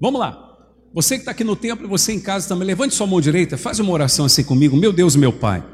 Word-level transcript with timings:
Vamos 0.00 0.20
lá. 0.20 0.44
Você 0.94 1.16
que 1.16 1.22
está 1.22 1.32
aqui 1.32 1.44
no 1.44 1.56
templo 1.56 1.86
e 1.86 1.88
você 1.88 2.12
em 2.12 2.20
casa 2.20 2.48
também, 2.48 2.66
levante 2.66 2.94
sua 2.94 3.06
mão 3.06 3.20
direita, 3.20 3.58
faz 3.58 3.78
uma 3.78 3.92
oração 3.92 4.26
assim 4.26 4.42
comigo. 4.42 4.76
Meu 4.76 4.92
Deus, 4.92 5.16
meu 5.16 5.32
Pai, 5.32 5.64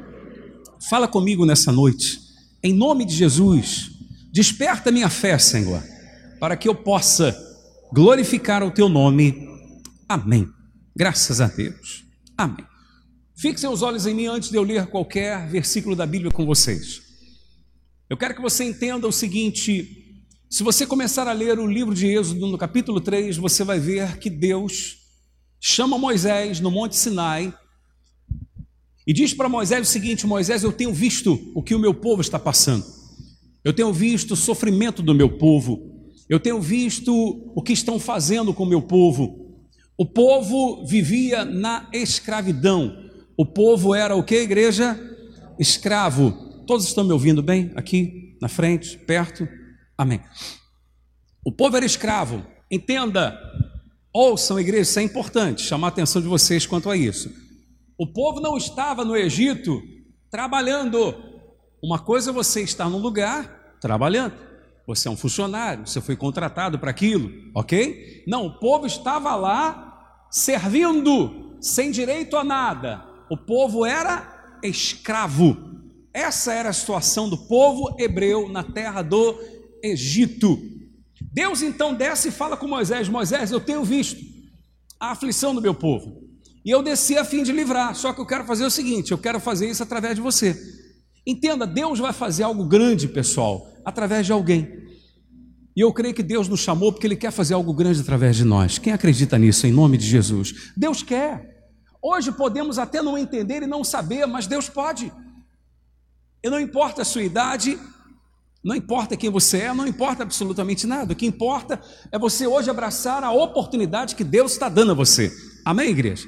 fala 0.89 1.07
comigo 1.07 1.45
nessa 1.45 1.71
noite. 1.71 2.19
Em 2.61 2.73
nome 2.73 3.05
de 3.05 3.15
Jesus, 3.15 3.91
desperta 4.31 4.91
minha 4.91 5.09
fé, 5.09 5.37
Senhor, 5.37 5.81
para 6.39 6.57
que 6.57 6.67
eu 6.67 6.75
possa 6.75 7.35
glorificar 7.93 8.63
o 8.63 8.71
teu 8.71 8.89
nome. 8.89 9.47
Amém. 10.09 10.47
Graças 10.95 11.39
a 11.39 11.47
Deus. 11.47 12.03
Amém. 12.37 12.65
Fixem 13.37 13.69
os 13.69 13.81
olhos 13.81 14.05
em 14.05 14.13
mim 14.13 14.27
antes 14.27 14.49
de 14.49 14.57
eu 14.57 14.63
ler 14.63 14.87
qualquer 14.87 15.47
versículo 15.47 15.95
da 15.95 16.05
Bíblia 16.05 16.31
com 16.31 16.45
vocês. 16.45 17.01
Eu 18.09 18.17
quero 18.17 18.35
que 18.35 18.41
você 18.41 18.63
entenda 18.63 19.07
o 19.07 19.11
seguinte: 19.11 20.04
se 20.49 20.63
você 20.63 20.85
começar 20.85 21.27
a 21.27 21.33
ler 21.33 21.59
o 21.59 21.65
livro 21.65 21.93
de 21.93 22.07
Êxodo, 22.07 22.47
no 22.47 22.57
capítulo 22.57 23.01
3, 23.01 23.37
você 23.37 23.63
vai 23.63 23.79
ver 23.79 24.17
que 24.19 24.29
Deus 24.29 24.97
chama 25.59 25.97
Moisés 25.97 26.59
no 26.59 26.69
Monte 26.69 26.95
Sinai 26.95 27.53
e 29.07 29.13
diz 29.13 29.33
para 29.33 29.49
Moisés 29.49 29.87
o 29.87 29.91
seguinte: 29.91 30.27
Moisés, 30.27 30.63
eu 30.63 30.71
tenho 30.71 30.93
visto 30.93 31.51
o 31.55 31.63
que 31.63 31.73
o 31.73 31.79
meu 31.79 31.93
povo 31.93 32.21
está 32.21 32.37
passando, 32.37 32.85
eu 33.63 33.73
tenho 33.73 33.91
visto 33.91 34.31
o 34.31 34.37
sofrimento 34.37 35.01
do 35.01 35.15
meu 35.15 35.37
povo, 35.37 36.13
eu 36.29 36.39
tenho 36.39 36.61
visto 36.61 37.11
o 37.55 37.61
que 37.61 37.73
estão 37.73 37.99
fazendo 37.99 38.53
com 38.53 38.63
o 38.63 38.69
meu 38.69 38.81
povo. 38.81 39.43
O 39.97 40.05
povo 40.05 40.85
vivia 40.85 41.45
na 41.45 41.89
escravidão, 41.93 43.09
o 43.37 43.45
povo 43.45 43.95
era 43.95 44.15
o 44.15 44.23
que, 44.23 44.35
igreja? 44.35 44.99
Escravo. 45.57 46.31
Todos 46.67 46.85
estão 46.85 47.03
me 47.03 47.13
ouvindo 47.13 47.41
bem? 47.41 47.71
Aqui, 47.75 48.35
na 48.41 48.49
frente, 48.49 48.97
perto? 48.97 49.47
Amém. 49.97 50.21
O 51.45 51.51
povo 51.51 51.77
era 51.77 51.85
escravo. 51.85 52.45
Entenda, 52.71 53.39
ouçam, 54.13 54.59
igreja, 54.59 54.81
isso 54.81 54.99
é 54.99 55.03
importante, 55.03 55.61
chamar 55.61 55.87
a 55.87 55.89
atenção 55.89 56.21
de 56.21 56.27
vocês 56.27 56.65
quanto 56.65 56.89
a 56.89 56.97
isso. 56.97 57.31
O 57.97 58.07
povo 58.07 58.41
não 58.41 58.57
estava 58.57 59.05
no 59.05 59.15
Egito 59.15 59.81
trabalhando. 60.29 61.15
Uma 61.81 61.99
coisa 61.99 62.31
é 62.31 62.33
você 62.33 62.61
estar 62.61 62.89
num 62.89 62.97
lugar 62.97 63.77
trabalhando. 63.79 64.33
Você 64.87 65.07
é 65.07 65.11
um 65.11 65.17
funcionário, 65.17 65.87
você 65.87 66.01
foi 66.01 66.15
contratado 66.15 66.77
para 66.77 66.91
aquilo, 66.91 67.31
ok? 67.55 68.23
Não, 68.27 68.45
o 68.45 68.59
povo 68.59 68.85
estava 68.85 69.35
lá 69.35 70.25
servindo, 70.29 71.57
sem 71.61 71.89
direito 71.91 72.35
a 72.37 72.43
nada. 72.43 73.03
O 73.29 73.37
povo 73.37 73.85
era 73.85 74.57
escravo. 74.63 75.57
Essa 76.13 76.53
era 76.53 76.69
a 76.69 76.73
situação 76.73 77.29
do 77.29 77.37
povo 77.37 77.95
hebreu 77.99 78.49
na 78.49 78.63
terra 78.63 79.01
do 79.01 79.33
Egito. 79.33 79.54
Deus 81.31 81.61
então 81.61 81.93
desce 81.93 82.29
e 82.29 82.31
fala 82.31 82.55
com 82.55 82.67
Moisés: 82.67 83.09
Moisés, 83.09 83.51
eu 83.51 83.59
tenho 83.59 83.83
visto 83.83 84.19
a 84.99 85.11
aflição 85.11 85.53
do 85.53 85.61
meu 85.61 85.75
povo. 85.75 86.23
E 86.65 86.71
eu 86.71 86.81
desci 86.81 87.17
a 87.17 87.23
fim 87.23 87.43
de 87.43 87.51
livrar. 87.51 87.93
Só 87.93 88.11
que 88.11 88.19
eu 88.19 88.25
quero 88.25 88.45
fazer 88.45 88.65
o 88.65 88.71
seguinte: 88.71 89.11
eu 89.11 89.17
quero 89.17 89.39
fazer 89.39 89.69
isso 89.69 89.83
através 89.83 90.15
de 90.15 90.21
você. 90.21 90.57
Entenda, 91.27 91.67
Deus 91.67 91.99
vai 91.99 92.13
fazer 92.13 92.43
algo 92.43 92.65
grande, 92.65 93.07
pessoal, 93.07 93.67
através 93.83 94.25
de 94.25 94.31
alguém. 94.31 94.85
E 95.75 95.81
eu 95.81 95.91
creio 95.91 96.13
que 96.13 96.23
Deus 96.23 96.47
nos 96.47 96.61
chamou 96.61 96.91
porque 96.91 97.05
Ele 97.05 97.15
quer 97.15 97.31
fazer 97.31 97.53
algo 97.53 97.73
grande 97.73 97.99
através 97.99 98.37
de 98.37 98.45
nós. 98.45 98.77
Quem 98.77 98.93
acredita 98.93 99.37
nisso, 99.37 99.67
em 99.67 99.71
nome 99.71 99.97
de 99.97 100.05
Jesus? 100.05 100.71
Deus 100.77 101.03
quer. 101.03 101.53
Hoje 102.01 102.31
podemos 102.31 102.79
até 102.79 103.01
não 103.01 103.17
entender 103.17 103.63
e 103.63 103.67
não 103.67 103.83
saber, 103.83 104.25
mas 104.25 104.47
Deus 104.47 104.69
pode. 104.69 105.11
E 106.43 106.49
não 106.49 106.59
importa 106.59 107.01
a 107.01 107.05
sua 107.05 107.23
idade, 107.23 107.77
não 108.65 108.75
importa 108.75 109.15
quem 109.15 109.29
você 109.29 109.59
é, 109.59 109.73
não 109.75 109.85
importa 109.85 110.23
absolutamente 110.23 110.87
nada. 110.87 111.13
O 111.13 111.15
que 111.15 111.27
importa 111.27 111.79
é 112.11 112.17
você 112.17 112.47
hoje 112.47 112.67
abraçar 112.67 113.23
a 113.23 113.31
oportunidade 113.31 114.15
que 114.15 114.23
Deus 114.23 114.53
está 114.53 114.67
dando 114.67 114.91
a 114.91 114.95
você. 114.95 115.31
Amém, 115.63 115.91
igreja? 115.91 116.27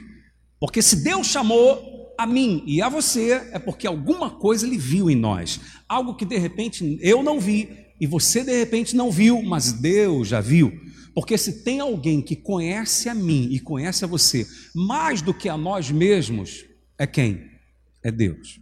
Porque 0.59 0.83
se 0.83 0.97
Deus 0.97 1.25
chamou 1.25 2.13
a 2.16 2.27
mim 2.27 2.63
e 2.67 2.79
a 2.79 2.89
você, 2.89 3.31
é 3.52 3.57
porque 3.57 3.88
alguma 3.88 4.29
coisa 4.29 4.67
Ele 4.67 4.77
viu 4.77 5.09
em 5.09 5.16
nós. 5.16 5.59
Algo 5.89 6.13
que 6.13 6.25
de 6.25 6.38
repente 6.38 7.00
eu 7.01 7.23
não 7.23 7.39
vi 7.39 7.69
e 8.00 8.06
você 8.06 8.44
de 8.44 8.56
repente 8.56 8.95
não 8.95 9.09
viu, 9.09 9.41
mas 9.41 9.73
Deus 9.73 10.28
já 10.28 10.39
viu. 10.39 10.72
Porque 11.16 11.39
se 11.39 11.63
tem 11.63 11.79
alguém 11.79 12.22
que 12.22 12.35
conhece 12.35 13.09
a 13.09 13.16
mim 13.16 13.50
e 13.50 13.59
conhece 13.59 14.06
a 14.06 14.07
você 14.07 14.45
mais 14.75 15.23
do 15.23 15.33
que 15.33 15.50
a 15.50 15.57
nós 15.57 15.89
mesmos, 15.89 16.63
é 17.00 17.07
quem? 17.07 17.50
É 18.03 18.12
Deus. 18.12 18.59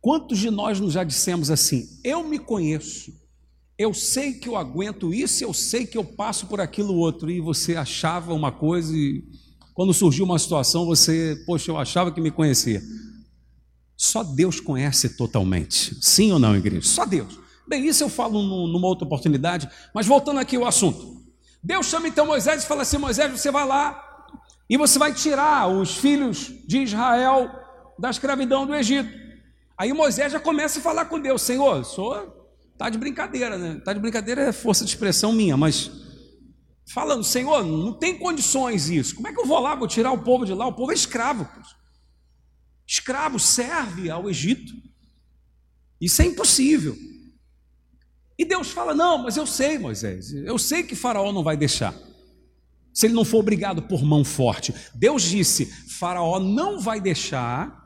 Quantos 0.00 0.38
de 0.38 0.50
nós 0.50 0.80
nos 0.80 0.92
já 0.92 1.04
dissemos 1.04 1.50
assim: 1.50 1.88
eu 2.02 2.24
me 2.24 2.38
conheço, 2.38 3.12
eu 3.78 3.92
sei 3.92 4.34
que 4.34 4.48
eu 4.48 4.56
aguento 4.56 5.12
isso, 5.12 5.44
eu 5.44 5.52
sei 5.52 5.86
que 5.86 5.96
eu 5.96 6.04
passo 6.04 6.46
por 6.46 6.60
aquilo 6.60 6.94
outro, 6.94 7.30
e 7.30 7.40
você 7.40 7.76
achava 7.76 8.32
uma 8.32 8.52
coisa 8.52 8.96
e 8.96 9.24
quando 9.74 9.94
surgiu 9.94 10.24
uma 10.24 10.38
situação 10.38 10.84
você, 10.84 11.42
poxa, 11.46 11.70
eu 11.70 11.78
achava 11.78 12.12
que 12.12 12.20
me 12.20 12.30
conhecia. 12.30 12.82
Só 13.96 14.22
Deus 14.22 14.60
conhece 14.60 15.16
totalmente. 15.16 15.96
Sim 16.02 16.32
ou 16.32 16.38
não, 16.38 16.56
igreja? 16.56 16.86
Só 16.86 17.06
Deus. 17.06 17.38
Bem, 17.66 17.86
isso 17.86 18.02
eu 18.02 18.08
falo 18.08 18.42
numa 18.42 18.86
outra 18.86 19.06
oportunidade, 19.06 19.68
mas 19.94 20.06
voltando 20.06 20.40
aqui 20.40 20.56
ao 20.56 20.66
assunto. 20.66 21.22
Deus 21.62 21.86
chama 21.86 22.08
então 22.08 22.26
Moisés 22.26 22.64
e 22.64 22.66
fala 22.66 22.82
assim: 22.82 22.98
Moisés, 22.98 23.30
você 23.30 23.50
vai 23.50 23.66
lá 23.66 24.26
e 24.68 24.76
você 24.76 24.98
vai 24.98 25.14
tirar 25.14 25.68
os 25.68 25.96
filhos 25.96 26.52
de 26.66 26.82
Israel 26.82 27.50
da 27.98 28.10
escravidão 28.10 28.66
do 28.66 28.74
Egito. 28.74 29.29
Aí 29.80 29.94
Moisés 29.94 30.30
já 30.30 30.38
começa 30.38 30.78
a 30.78 30.82
falar 30.82 31.06
com 31.06 31.18
Deus: 31.18 31.40
Senhor, 31.40 31.82
sou 31.86 32.38
tá 32.76 32.90
de 32.90 32.98
brincadeira, 32.98 33.56
né? 33.56 33.80
Tá 33.82 33.94
de 33.94 33.98
brincadeira 33.98 34.42
é 34.42 34.52
força 34.52 34.84
de 34.84 34.90
expressão 34.90 35.32
minha, 35.32 35.56
mas 35.56 35.90
falando, 36.92 37.24
Senhor, 37.24 37.64
não 37.64 37.94
tem 37.94 38.18
condições 38.18 38.90
isso. 38.90 39.14
Como 39.14 39.26
é 39.26 39.32
que 39.32 39.40
eu 39.40 39.46
vou 39.46 39.58
lá, 39.58 39.74
vou 39.74 39.88
tirar 39.88 40.12
o 40.12 40.22
povo 40.22 40.44
de 40.44 40.52
lá? 40.52 40.66
O 40.66 40.74
povo 40.74 40.92
é 40.92 40.94
escravo. 40.94 41.48
Escravo 42.86 43.38
serve 43.38 44.10
ao 44.10 44.28
Egito. 44.28 44.70
Isso 45.98 46.20
é 46.20 46.26
impossível. 46.26 46.94
E 48.38 48.44
Deus 48.44 48.70
fala: 48.70 48.94
Não, 48.94 49.16
mas 49.16 49.38
eu 49.38 49.46
sei, 49.46 49.78
Moisés, 49.78 50.30
eu 50.34 50.58
sei 50.58 50.82
que 50.82 50.94
Faraó 50.94 51.32
não 51.32 51.42
vai 51.42 51.56
deixar. 51.56 51.94
Se 52.92 53.06
ele 53.06 53.14
não 53.14 53.24
for 53.24 53.38
obrigado 53.38 53.80
por 53.80 54.04
mão 54.04 54.26
forte. 54.26 54.74
Deus 54.94 55.22
disse: 55.22 55.64
Faraó 55.98 56.38
não 56.38 56.78
vai 56.78 57.00
deixar 57.00 57.79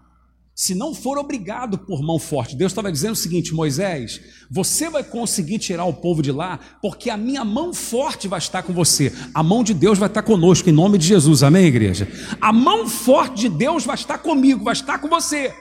se 0.55 0.75
não 0.75 0.95
for 0.95 1.19
obrigado 1.19 1.79
por 1.79 2.01
mão 2.01 2.19
forte. 2.19 2.55
Deus 2.55 2.71
estava 2.71 2.93
dizendo 2.93 3.13
o 3.13 3.17
seguinte: 3.17 3.53
Moisés, 3.53 4.21
você 4.51 4.89
vai 4.89 5.03
conseguir 5.03 5.59
tirar 5.59 5.85
o 5.85 5.93
povo 5.93 6.23
de 6.23 6.31
lá, 6.31 6.61
porque 6.81 7.11
a 7.11 7.17
minha 7.17 7.45
mão 7.45 7.75
forte 7.75 8.29
vai 8.29 8.39
estar 8.39 8.63
com 8.63 8.73
você. 8.73 9.13
A 9.35 9.43
mão 9.43 9.65
de 9.65 9.75
Deus 9.75 9.99
vai 9.99 10.09
estar 10.09 10.23
conosco, 10.23 10.71
em 10.71 10.73
nome 10.73 10.97
de 10.97 11.07
Jesus, 11.07 11.43
amém, 11.43 11.67
igreja? 11.67 12.09
A 12.41 12.53
mão 12.53 12.89
forte 12.89 13.43
de 13.43 13.49
Deus 13.49 13.85
vai 13.85 13.97
estar 13.97 14.19
comigo, 14.19 14.65
vai 14.65 14.75
estar 14.75 14.99
com 14.99 15.09
você. 15.09 15.53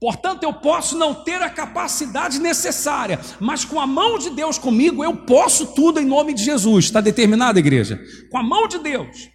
Portanto, 0.00 0.42
eu 0.42 0.52
posso 0.52 0.98
não 0.98 1.14
ter 1.14 1.40
a 1.42 1.48
capacidade 1.48 2.40
necessária, 2.40 3.20
mas 3.38 3.64
com 3.64 3.80
a 3.80 3.86
mão 3.86 4.18
de 4.18 4.30
Deus 4.30 4.58
comigo, 4.58 5.04
eu 5.04 5.16
posso 5.16 5.66
tudo 5.74 6.00
em 6.00 6.04
nome 6.04 6.34
de 6.34 6.44
Jesus. 6.44 6.86
Está 6.86 7.00
determinado, 7.00 7.60
igreja? 7.60 8.00
Com 8.28 8.38
a 8.38 8.42
mão 8.42 8.66
de 8.66 8.78
Deus. 8.78 9.31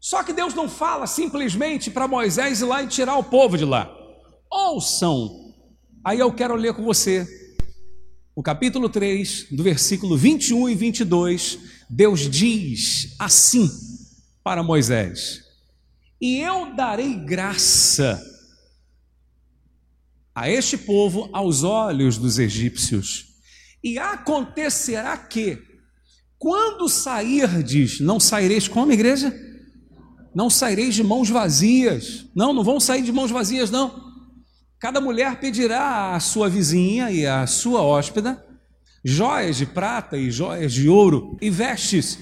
Só 0.00 0.24
que 0.24 0.32
Deus 0.32 0.54
não 0.54 0.66
fala 0.66 1.06
simplesmente 1.06 1.90
para 1.90 2.08
Moisés 2.08 2.62
ir 2.62 2.64
lá 2.64 2.82
e 2.82 2.88
tirar 2.88 3.16
o 3.16 3.24
povo 3.24 3.58
de 3.58 3.66
lá. 3.66 3.94
Ouçam. 4.50 5.52
Aí 6.02 6.18
eu 6.18 6.32
quero 6.32 6.56
ler 6.56 6.72
com 6.72 6.82
você 6.82 7.28
o 8.34 8.42
capítulo 8.42 8.88
3, 8.88 9.48
do 9.50 9.62
versículo 9.62 10.16
21 10.16 10.70
e 10.70 10.74
22. 10.74 11.58
Deus 11.90 12.30
diz 12.30 13.14
assim 13.18 13.68
para 14.42 14.62
Moisés: 14.62 15.42
E 16.18 16.38
eu 16.38 16.74
darei 16.74 17.14
graça 17.16 18.18
a 20.34 20.48
este 20.48 20.78
povo 20.78 21.28
aos 21.30 21.62
olhos 21.62 22.16
dos 22.16 22.38
egípcios. 22.38 23.26
E 23.84 23.98
acontecerá 23.98 25.16
que, 25.18 25.58
quando 26.38 26.88
sairdes, 26.88 28.00
não 28.00 28.18
saireis 28.18 28.66
como 28.66 28.92
igreja? 28.92 29.49
Não 30.34 30.48
saireis 30.48 30.94
de 30.94 31.02
mãos 31.02 31.28
vazias. 31.28 32.26
Não, 32.34 32.52
não 32.52 32.62
vão 32.62 32.78
sair 32.78 33.02
de 33.02 33.12
mãos 33.12 33.30
vazias, 33.30 33.70
não. 33.70 34.10
Cada 34.78 35.00
mulher 35.00 35.40
pedirá 35.40 36.14
à 36.14 36.20
sua 36.20 36.48
vizinha 36.48 37.10
e 37.10 37.26
à 37.26 37.46
sua 37.46 37.82
hóspeda 37.82 38.44
joias 39.04 39.56
de 39.56 39.66
prata 39.66 40.16
e 40.16 40.30
joias 40.30 40.72
de 40.72 40.88
ouro 40.88 41.36
e 41.40 41.50
vestes, 41.50 42.18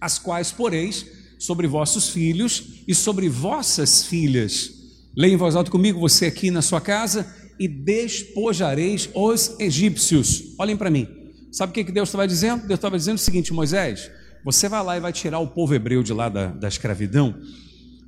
as 0.00 0.18
quais 0.18 0.50
poreis 0.50 1.06
sobre 1.38 1.66
vossos 1.66 2.08
filhos 2.08 2.82
e 2.86 2.94
sobre 2.94 3.28
vossas 3.28 4.04
filhas. 4.04 4.70
Leia 5.16 5.34
em 5.34 5.36
voz 5.36 5.54
alta 5.54 5.70
comigo, 5.70 6.00
você 6.00 6.26
aqui 6.26 6.50
na 6.50 6.62
sua 6.62 6.80
casa, 6.80 7.34
e 7.58 7.66
despojareis 7.66 9.08
os 9.14 9.58
egípcios. 9.58 10.54
Olhem 10.58 10.76
para 10.76 10.90
mim. 10.90 11.08
Sabe 11.50 11.70
o 11.70 11.74
que 11.84 11.90
Deus 11.92 12.08
estava 12.08 12.26
dizendo? 12.26 12.66
Deus 12.66 12.78
estava 12.78 12.96
dizendo 12.96 13.16
o 13.16 13.20
seguinte: 13.20 13.52
Moisés, 13.52 14.10
você 14.50 14.66
vai 14.66 14.82
lá 14.82 14.96
e 14.96 15.00
vai 15.00 15.12
tirar 15.12 15.40
o 15.40 15.46
povo 15.46 15.74
hebreu 15.74 16.02
de 16.02 16.10
lá 16.10 16.30
da, 16.30 16.46
da 16.46 16.68
escravidão. 16.68 17.38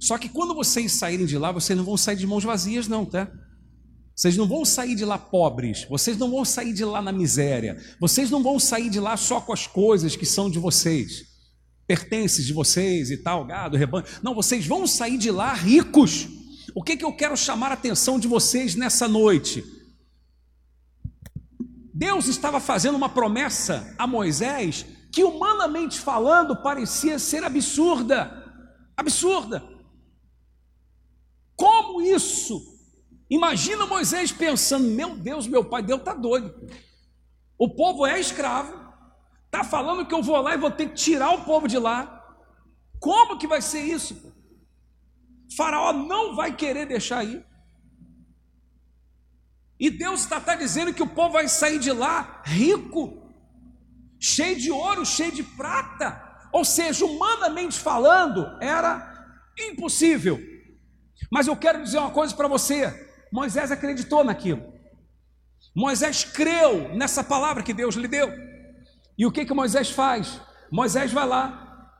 Só 0.01 0.17
que 0.17 0.27
quando 0.27 0.55
vocês 0.55 0.93
saírem 0.93 1.27
de 1.27 1.37
lá, 1.37 1.53
vocês 1.53 1.77
não 1.77 1.85
vão 1.85 1.99
sair 1.99 2.17
de 2.17 2.27
mãos 2.27 2.43
vazias, 2.43 2.89
não, 2.89 3.05
tá? 3.05 3.31
Vocês 4.17 4.39
não 4.39 4.49
vão 4.49 4.65
sair 4.65 4.95
de 4.95 5.05
lá 5.05 5.19
pobres, 5.19 5.85
vocês 5.85 6.17
não 6.17 6.31
vão 6.31 6.43
sair 6.43 6.73
de 6.73 6.83
lá 6.83 7.03
na 7.03 7.13
miséria, 7.13 7.77
vocês 8.01 8.31
não 8.31 8.43
vão 8.43 8.59
sair 8.59 8.89
de 8.89 8.99
lá 8.99 9.19
só 9.19 9.39
com 9.39 9.53
as 9.53 9.67
coisas 9.67 10.17
que 10.17 10.25
são 10.25 10.51
de 10.51 10.59
vocês, 10.59 11.27
pertences 11.87 12.47
de 12.47 12.55
vocês 12.55 13.11
e 13.11 13.19
tal, 13.19 13.45
gado, 13.45 13.77
rebanho. 13.77 14.07
Não, 14.23 14.35
vocês 14.35 14.67
vão 14.67 14.87
sair 14.87 15.19
de 15.19 15.31
lá 15.31 15.53
ricos. 15.53 16.27
O 16.75 16.83
que, 16.83 16.97
que 16.97 17.05
eu 17.05 17.13
quero 17.13 17.37
chamar 17.37 17.71
a 17.71 17.75
atenção 17.75 18.19
de 18.19 18.27
vocês 18.27 18.75
nessa 18.75 19.07
noite? 19.07 19.63
Deus 21.93 22.29
estava 22.29 22.61
fazendo 22.61 22.95
uma 22.95 23.11
promessa 23.11 23.95
a 23.99 24.07
Moisés 24.07 24.87
que, 25.13 25.25
humanamente 25.25 25.99
falando, 26.01 26.63
parecia 26.63 27.19
ser 27.19 27.45
absurda. 27.45 28.37
Absurda. 28.97 29.63
Como 31.57 32.01
isso? 32.01 32.61
Imagina 33.29 33.87
Moisés 33.87 34.33
pensando: 34.33 34.89
meu 34.89 35.17
Deus, 35.17 35.47
meu 35.47 35.65
pai, 35.65 35.83
Deus 35.83 36.01
está 36.01 36.15
doido. 36.15 36.55
O 37.59 37.69
povo 37.69 38.07
é 38.07 38.19
escravo, 38.19 38.75
está 39.47 39.63
falando 39.63 40.07
que 40.07 40.15
eu 40.15 40.23
vou 40.23 40.41
lá 40.41 40.55
e 40.55 40.59
vou 40.59 40.71
ter 40.71 40.89
que 40.89 40.95
tirar 40.95 41.31
o 41.33 41.45
povo 41.45 41.69
de 41.69 41.79
lá. 41.79 42.17
Como 42.99 43.39
que 43.39 43.47
vai 43.47 43.61
ser 43.63 43.83
isso? 43.83 44.35
Faraó 45.57 45.93
não 45.93 46.35
vai 46.35 46.55
querer 46.55 46.87
deixar 46.87 47.25
ir. 47.25 47.45
E 49.79 49.91
Deus 49.91 50.21
está 50.21 50.41
tá 50.41 50.55
dizendo 50.55 50.93
que 50.93 51.03
o 51.03 51.09
povo 51.09 51.33
vai 51.33 51.49
sair 51.49 51.79
de 51.79 51.91
lá 51.91 52.43
rico, 52.45 53.30
cheio 54.21 54.57
de 54.57 54.71
ouro, 54.71 55.05
cheio 55.05 55.33
de 55.33 55.43
prata. 55.43 56.23
Ou 56.53 56.65
seja, 56.65 57.05
humanamente 57.05 57.79
falando, 57.79 58.47
era 58.61 59.13
impossível. 59.59 60.39
Mas 61.31 61.47
eu 61.47 61.57
quero 61.57 61.83
dizer 61.83 61.99
uma 61.99 62.11
coisa 62.11 62.35
para 62.35 62.49
você: 62.49 63.09
Moisés 63.33 63.71
acreditou 63.71 64.23
naquilo. 64.23 64.63
Moisés 65.75 66.25
creu 66.25 66.95
nessa 66.95 67.25
palavra 67.25 67.63
que 67.63 67.73
Deus 67.73 67.95
lhe 67.95 68.09
deu. 68.09 68.31
E 69.17 69.25
o 69.27 69.33
que 69.33 69.45
que 69.45 69.55
Moisés 69.55 69.91
faz? 69.91 70.41
Moisés 70.71 71.13
vai 71.13 71.27
lá, 71.27 71.91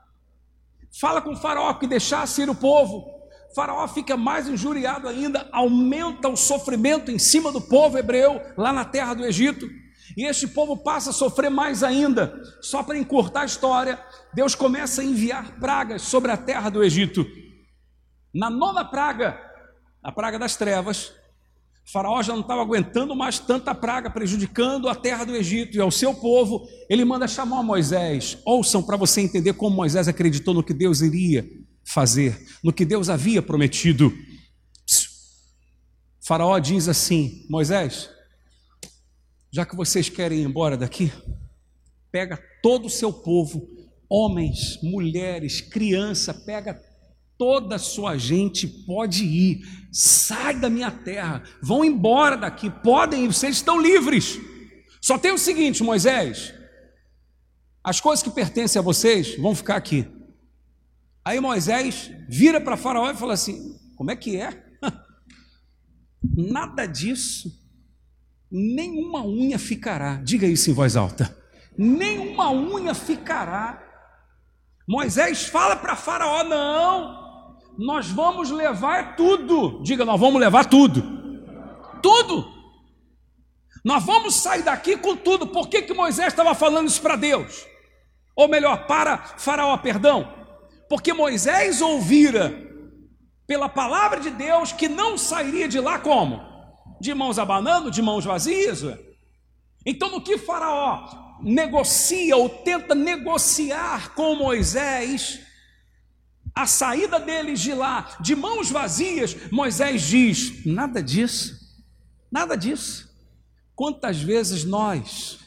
fala 1.01 1.21
com 1.21 1.33
o 1.33 1.37
faraó 1.37 1.75
que 1.75 1.87
deixasse 1.87 2.43
ir 2.43 2.49
o 2.49 2.55
povo, 2.55 3.21
Faraó 3.55 3.87
fica 3.89 4.17
mais 4.17 4.49
injuriado 4.49 5.09
ainda, 5.09 5.49
aumenta 5.51 6.29
o 6.29 6.37
sofrimento 6.37 7.11
em 7.11 7.19
cima 7.19 7.51
do 7.51 7.61
povo 7.61 7.99
hebreu 7.99 8.41
lá 8.57 8.73
na 8.73 8.85
terra 8.85 9.15
do 9.15 9.25
Egito. 9.25 9.69
E 10.17 10.25
este 10.25 10.47
povo 10.47 10.77
passa 10.77 11.11
a 11.11 11.13
sofrer 11.13 11.51
mais 11.51 11.83
ainda. 11.83 12.41
Só 12.61 12.83
para 12.83 12.99
encurtar 12.99 13.43
a 13.43 13.47
história, 13.47 13.99
Deus 14.35 14.55
começa 14.55 15.01
a 15.03 15.05
enviar 15.05 15.59
pragas 15.59 16.03
sobre 16.03 16.31
a 16.31 16.37
terra 16.37 16.71
do 16.71 16.83
Egito. 16.83 17.27
Na 18.33 18.49
nona 18.49 18.85
praga, 18.85 19.41
a 20.03 20.13
praga 20.13 20.39
das 20.39 20.57
trevas, 20.57 21.13
Faraó 21.93 22.23
já 22.23 22.33
não 22.33 22.43
estava 22.43 22.63
aguentando 22.63 23.17
mais 23.17 23.39
tanta 23.39 23.75
praga, 23.75 24.09
prejudicando 24.09 24.89
a 24.89 24.95
terra 24.95 25.25
do 25.25 25.35
Egito 25.35 25.77
e 25.77 25.81
ao 25.81 25.91
seu 25.91 26.15
povo. 26.15 26.67
Ele 26.89 27.05
manda 27.05 27.27
chamar 27.27 27.63
Moisés. 27.63 28.39
Ouçam 28.45 28.83
para 28.83 28.97
você 28.97 29.21
entender 29.21 29.55
como 29.55 29.75
Moisés 29.75 30.07
acreditou 30.07 30.55
no 30.55 30.63
que 30.63 30.73
Deus 30.73 31.01
iria 31.01 31.45
fazer, 31.85 32.47
no 32.63 32.73
que 32.73 32.85
Deus 32.85 33.09
havia 33.09 33.43
prometido. 33.43 34.13
Faraó 36.21 36.57
diz 36.61 36.87
assim: 36.87 37.45
Moisés, 37.51 38.09
já 39.51 39.67
que 39.67 39.77
vocês 39.77 40.09
querem 40.09 40.41
ir 40.41 40.45
embora 40.45 40.77
daqui, 40.77 41.13
pega 42.11 42.37
todo 42.63 42.87
o 42.87 42.91
seu 42.91 43.13
povo, 43.13 43.69
homens, 44.09 44.79
mulheres, 44.83 45.61
criança, 45.61 46.33
pega 46.33 46.81
toda 47.39 47.77
a 47.77 47.79
sua 47.79 48.19
gente, 48.19 48.69
pode 48.69 49.25
ir, 49.25 49.63
sai 49.91 50.59
da 50.59 50.69
minha 50.69 50.91
terra, 50.91 51.43
vão 51.63 51.85
embora 51.85 52.37
daqui, 52.37 52.69
podem 52.69 53.25
ir, 53.25 53.33
vocês 53.33 53.57
estão 53.57 53.81
livres. 53.81 54.39
Só 55.01 55.19
tem 55.19 55.33
o 55.33 55.39
seguinte, 55.39 55.83
Moisés: 55.83 56.53
as 57.83 58.01
coisas 58.01 58.23
que 58.23 58.31
pertencem 58.31 58.79
a 58.79 58.83
vocês 58.83 59.37
vão 59.37 59.55
ficar 59.55 59.77
aqui. 59.77 60.07
Aí 61.25 61.41
Moisés 61.41 62.11
vira 62.29 62.61
para 62.61 62.77
Faraó 62.77 63.11
e 63.11 63.17
fala 63.17 63.33
assim: 63.33 63.79
Como 63.97 64.11
é 64.11 64.17
que 64.17 64.37
é? 64.37 64.63
Nada 66.23 66.85
disso, 66.85 67.51
nenhuma 68.51 69.23
unha 69.23 69.59
ficará. 69.59 70.21
Diga 70.23 70.47
isso 70.47 70.71
em 70.71 70.75
voz 70.75 70.97
alta: 70.97 71.37
Nenhuma 71.77 72.51
unha 72.51 72.95
ficará. 72.95 73.83
Moisés 74.89 75.47
fala 75.47 75.77
para 75.77 75.97
Faraó: 75.97 76.43
Não, 76.45 77.57
nós 77.79 78.09
vamos 78.09 78.51
levar 78.51 79.17
tudo. 79.17 79.83
Diga, 79.83 80.05
nós 80.05 80.21
vamos 80.21 80.41
levar 80.41 80.65
tudo. 80.67 81.03
Tudo. 82.03 82.49
Nós 83.85 84.05
vamos 84.05 84.35
sair 84.35 84.63
daqui 84.63 84.97
com 84.97 85.17
tudo. 85.17 85.47
Por 85.47 85.69
que, 85.69 85.83
que 85.83 85.95
Moisés 85.95 86.29
estava 86.29 86.55
falando 86.55 86.89
isso 86.89 87.01
para 87.01 87.17
Deus? 87.17 87.67
Ou 88.37 88.49
melhor, 88.49 88.87
para 88.87 89.17
Faraó, 89.39 89.77
perdão 89.79 90.41
porque 90.91 91.13
Moisés 91.13 91.81
ouvira 91.81 92.53
pela 93.47 93.69
palavra 93.69 94.19
de 94.19 94.29
Deus 94.29 94.73
que 94.73 94.89
não 94.89 95.17
sairia 95.17 95.69
de 95.69 95.79
lá 95.79 96.01
como? 96.01 96.50
De 97.01 97.15
mãos 97.15 97.39
abanando, 97.39 97.91
de 97.91 98.03
mãos 98.03 98.25
vazias. 98.25 98.83
Então, 99.85 100.11
no 100.11 100.21
que 100.21 100.39
Faraó 100.39 101.39
negocia 101.43 102.37
ou 102.37 102.49
tenta 102.49 102.95
negociar 102.95 104.15
com 104.15 104.37
Moisés, 104.37 105.41
a 106.55 106.67
saída 106.67 107.19
deles 107.19 107.61
de 107.61 107.73
lá, 107.73 108.17
de 108.21 108.37
mãos 108.37 108.71
vazias, 108.71 109.35
Moisés 109.51 110.03
diz: 110.03 110.67
nada 110.67 111.03
disso, 111.03 111.59
nada 112.31 112.57
disso. 112.57 113.09
Quantas 113.75 114.21
vezes 114.21 114.65
nós, 114.65 115.39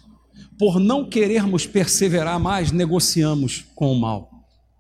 por 0.58 0.80
não 0.80 1.08
querermos 1.08 1.68
perseverar 1.68 2.40
mais, 2.40 2.72
negociamos 2.72 3.66
com 3.76 3.92
o 3.92 4.00
mal? 4.00 4.34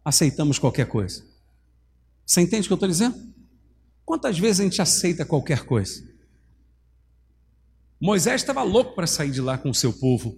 aceitamos 0.04 0.60
qualquer 0.60 0.88
coisa. 0.88 1.24
Você 2.26 2.42
entende 2.42 2.64
o 2.64 2.68
que 2.68 2.74
eu 2.74 2.76
estou 2.76 2.90
dizendo? 2.90 3.16
Quantas 4.06 4.38
vezes 4.38 4.60
a 4.60 4.64
gente 4.64 4.82
aceita 4.82 5.26
qualquer 5.26 5.66
coisa? 5.66 6.04
Moisés 8.04 8.42
estava 8.42 8.62
louco 8.64 8.94
para 8.96 9.08
sair 9.08 9.32
de 9.32 9.40
lá 9.40 9.58
com 9.58 9.70
o 9.70 9.74
seu 9.74 9.94
povo. 9.94 10.38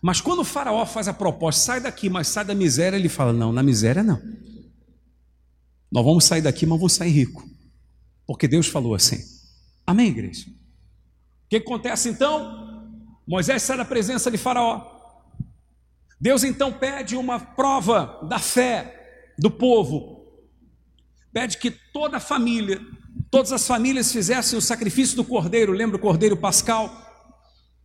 Mas 0.00 0.20
quando 0.20 0.42
o 0.42 0.44
faraó 0.44 0.86
faz 0.86 1.08
a 1.08 1.12
proposta, 1.12 1.60
sai 1.60 1.80
daqui, 1.80 2.08
mas 2.08 2.28
sai 2.28 2.44
da 2.44 2.54
miséria, 2.54 2.96
ele 2.96 3.08
fala: 3.08 3.32
não, 3.32 3.52
na 3.52 3.64
miséria 3.64 4.04
não. 4.04 4.22
Nós 5.90 6.04
vamos 6.04 6.22
sair 6.22 6.40
daqui, 6.40 6.64
mas 6.64 6.78
vamos 6.78 6.92
sair 6.92 7.10
rico. 7.10 7.44
Porque 8.24 8.46
Deus 8.46 8.68
falou 8.68 8.94
assim. 8.94 9.18
Amém, 9.84 10.06
igreja? 10.06 10.46
O 10.48 11.48
que 11.48 11.56
acontece 11.56 12.08
então? 12.08 12.88
Moisés 13.26 13.60
sai 13.60 13.76
da 13.76 13.84
presença 13.84 14.30
de 14.30 14.38
Faraó. 14.38 14.80
Deus 16.20 16.44
então 16.44 16.72
pede 16.72 17.16
uma 17.16 17.40
prova 17.40 18.20
da 18.28 18.38
fé 18.38 19.32
do 19.36 19.50
povo, 19.50 20.44
pede 21.32 21.58
que 21.58 21.72
toda 21.72 22.18
a 22.18 22.20
família, 22.20 22.80
todas 23.30 23.52
as 23.52 23.66
famílias 23.66 24.12
fizessem 24.12 24.58
o 24.58 24.62
sacrifício 24.62 25.16
do 25.16 25.24
cordeiro, 25.24 25.72
lembra 25.72 25.96
o 25.96 26.00
cordeiro 26.00 26.36
pascal? 26.36 26.90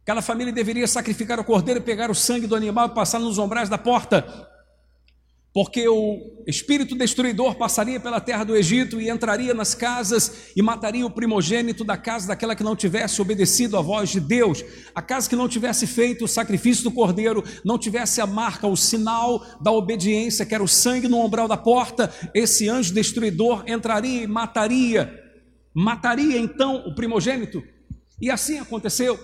Aquela 0.01 0.21
família 0.21 0.53
deveria 0.53 0.87
sacrificar 0.87 1.39
o 1.39 1.43
cordeiro, 1.43 1.81
pegar 1.81 2.11
o 2.11 2.15
sangue 2.15 2.47
do 2.47 2.55
animal 2.55 2.87
e 2.87 2.95
passar 2.95 3.19
nos 3.19 3.37
umbrais 3.37 3.69
da 3.69 3.77
porta 3.77 4.51
porque 5.55 5.87
o 5.87 6.43
espírito 6.45 6.97
destruidor 6.97 7.55
passaria 7.55 7.97
pela 7.97 8.19
terra 8.19 8.43
do 8.43 8.57
Egito 8.57 8.99
e 8.99 9.09
entraria 9.09 9.53
nas 9.53 9.73
casas 9.73 10.51
e 10.53 10.61
mataria 10.61 11.05
o 11.05 11.09
primogênito 11.09 11.85
da 11.85 11.95
casa 11.95 12.27
daquela 12.27 12.57
que 12.57 12.63
não 12.63 12.75
tivesse 12.75 13.21
obedecido 13.21 13.77
à 13.77 13.81
voz 13.81 14.09
de 14.09 14.19
Deus, 14.19 14.65
a 14.93 15.01
casa 15.01 15.29
que 15.29 15.35
não 15.35 15.47
tivesse 15.47 15.87
feito 15.87 16.25
o 16.25 16.27
sacrifício 16.27 16.83
do 16.83 16.91
cordeiro, 16.91 17.41
não 17.63 17.79
tivesse 17.79 18.19
a 18.19 18.27
marca, 18.27 18.67
o 18.67 18.75
sinal 18.75 19.41
da 19.61 19.71
obediência, 19.71 20.45
que 20.45 20.53
era 20.53 20.61
o 20.61 20.67
sangue 20.67 21.07
no 21.07 21.23
umbral 21.23 21.47
da 21.47 21.55
porta, 21.55 22.13
esse 22.33 22.67
anjo 22.67 22.93
destruidor 22.93 23.63
entraria 23.65 24.23
e 24.23 24.27
mataria, 24.27 25.24
mataria 25.75 26.39
então 26.39 26.87
o 26.87 26.95
primogênito. 26.95 27.61
E 28.21 28.31
assim 28.31 28.57
aconteceu. 28.57 29.19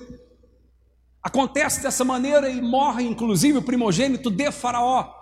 Acontece 1.24 1.82
dessa 1.82 2.04
maneira 2.04 2.50
e 2.50 2.62
morre 2.62 3.04
inclusive 3.04 3.60
o 3.60 3.64
primogênito 3.64 4.30
de 4.30 4.52
Faraó. 4.52 5.21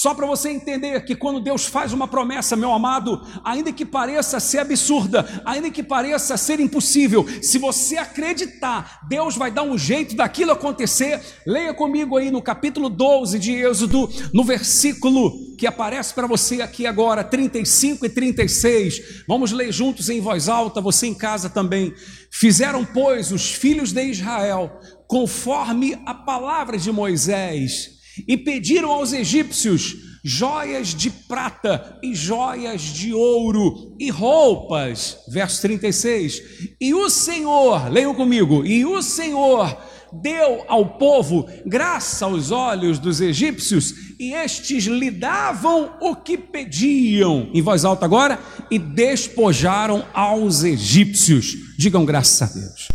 Só 0.00 0.14
para 0.14 0.26
você 0.26 0.48
entender 0.48 1.04
que 1.04 1.14
quando 1.14 1.42
Deus 1.42 1.66
faz 1.66 1.92
uma 1.92 2.08
promessa, 2.08 2.56
meu 2.56 2.72
amado, 2.72 3.20
ainda 3.44 3.70
que 3.70 3.84
pareça 3.84 4.40
ser 4.40 4.60
absurda, 4.60 5.42
ainda 5.44 5.70
que 5.70 5.82
pareça 5.82 6.38
ser 6.38 6.58
impossível, 6.58 7.26
se 7.42 7.58
você 7.58 7.98
acreditar, 7.98 9.06
Deus 9.10 9.36
vai 9.36 9.50
dar 9.50 9.62
um 9.62 9.76
jeito 9.76 10.16
daquilo 10.16 10.52
acontecer. 10.52 11.20
Leia 11.46 11.74
comigo 11.74 12.16
aí 12.16 12.30
no 12.30 12.40
capítulo 12.40 12.88
12 12.88 13.38
de 13.38 13.52
Êxodo, 13.52 14.08
no 14.32 14.42
versículo 14.42 15.54
que 15.58 15.66
aparece 15.66 16.14
para 16.14 16.26
você 16.26 16.62
aqui 16.62 16.86
agora, 16.86 17.22
35 17.22 18.06
e 18.06 18.08
36. 18.08 19.24
Vamos 19.28 19.52
ler 19.52 19.70
juntos 19.70 20.08
em 20.08 20.18
voz 20.18 20.48
alta, 20.48 20.80
você 20.80 21.08
em 21.08 21.14
casa 21.14 21.50
também. 21.50 21.92
Fizeram, 22.30 22.86
pois, 22.86 23.32
os 23.32 23.50
filhos 23.52 23.92
de 23.92 24.02
Israel, 24.02 24.80
conforme 25.06 26.00
a 26.06 26.14
palavra 26.14 26.78
de 26.78 26.90
Moisés, 26.90 27.99
e 28.26 28.36
pediram 28.36 28.90
aos 28.90 29.12
egípcios 29.12 30.10
joias 30.22 30.88
de 30.88 31.10
prata 31.10 31.98
e 32.02 32.14
joias 32.14 32.82
de 32.82 33.12
ouro 33.12 33.96
e 33.98 34.10
roupas. 34.10 35.18
Verso 35.28 35.60
36. 35.62 36.42
E 36.80 36.94
o 36.94 37.08
Senhor, 37.08 37.90
leiam 37.90 38.14
comigo, 38.14 38.64
e 38.64 38.84
o 38.84 39.02
Senhor 39.02 39.76
deu 40.12 40.64
ao 40.66 40.98
povo 40.98 41.48
graça 41.64 42.24
aos 42.24 42.50
olhos 42.50 42.98
dos 42.98 43.20
egípcios, 43.20 43.94
e 44.18 44.34
estes 44.34 44.84
lhe 44.84 45.10
davam 45.10 45.92
o 46.00 46.16
que 46.16 46.36
pediam, 46.36 47.48
em 47.54 47.62
voz 47.62 47.84
alta 47.84 48.04
agora, 48.04 48.38
e 48.70 48.78
despojaram 48.78 50.04
aos 50.12 50.64
egípcios. 50.64 51.56
Digam 51.78 52.04
graças 52.04 52.42
a 52.42 52.52
Deus. 52.52 52.88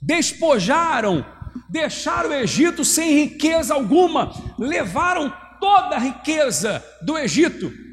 Despojaram, 0.00 1.26
deixaram 1.68 2.30
o 2.30 2.34
Egito 2.34 2.84
sem 2.84 3.12
riqueza 3.12 3.74
alguma, 3.74 4.32
levaram 4.58 5.32
toda 5.60 5.96
a 5.96 5.98
riqueza 5.98 6.84
do 7.02 7.16
Egito 7.18 7.86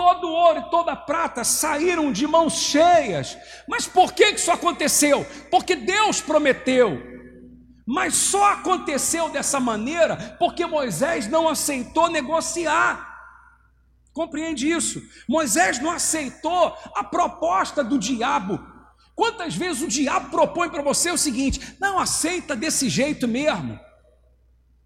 todo 0.00 0.28
o 0.28 0.32
ouro 0.32 0.60
e 0.60 0.70
toda 0.70 0.92
a 0.92 0.96
prata 0.96 1.44
saíram 1.44 2.10
de 2.10 2.26
mãos 2.26 2.54
cheias. 2.54 3.36
Mas 3.68 3.86
por 3.86 4.14
que 4.14 4.24
isso 4.30 4.50
aconteceu? 4.50 5.26
Porque 5.50 5.76
Deus 5.76 6.22
prometeu. 6.22 6.98
Mas 7.86 8.14
só 8.14 8.52
aconteceu 8.52 9.28
dessa 9.28 9.60
maneira 9.60 10.36
porque 10.38 10.64
Moisés 10.64 11.28
não 11.28 11.46
aceitou 11.46 12.08
negociar. 12.08 13.10
Compreende 14.14 14.70
isso? 14.70 15.02
Moisés 15.28 15.78
não 15.78 15.90
aceitou 15.90 16.74
a 16.94 17.04
proposta 17.04 17.84
do 17.84 17.98
diabo. 17.98 18.58
Quantas 19.20 19.54
vezes 19.54 19.82
o 19.82 19.86
diabo 19.86 20.30
propõe 20.30 20.70
para 20.70 20.80
você 20.80 21.10
o 21.10 21.18
seguinte: 21.18 21.60
não 21.78 21.98
aceita 21.98 22.56
desse 22.56 22.88
jeito 22.88 23.28
mesmo. 23.28 23.78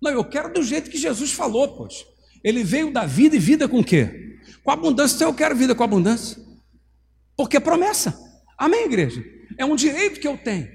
Não, 0.02 0.10
eu 0.10 0.24
quero 0.24 0.52
do 0.52 0.60
jeito 0.60 0.90
que 0.90 0.98
Jesus 0.98 1.30
falou, 1.30 1.76
pois. 1.76 2.04
Ele 2.42 2.64
veio 2.64 2.92
da 2.92 3.06
vida 3.06 3.36
e 3.36 3.38
vida 3.38 3.68
com 3.68 3.78
o 3.78 3.84
quê? 3.84 4.40
Com 4.64 4.72
abundância. 4.72 5.14
Então 5.14 5.28
eu 5.28 5.34
quero 5.34 5.54
vida 5.54 5.72
com 5.72 5.84
abundância. 5.84 6.36
Porque 7.36 7.58
é 7.58 7.60
promessa. 7.60 8.12
Amém, 8.58 8.86
igreja? 8.86 9.24
É 9.56 9.64
um 9.64 9.76
direito 9.76 10.18
que 10.18 10.26
eu 10.26 10.36
tenho. 10.36 10.68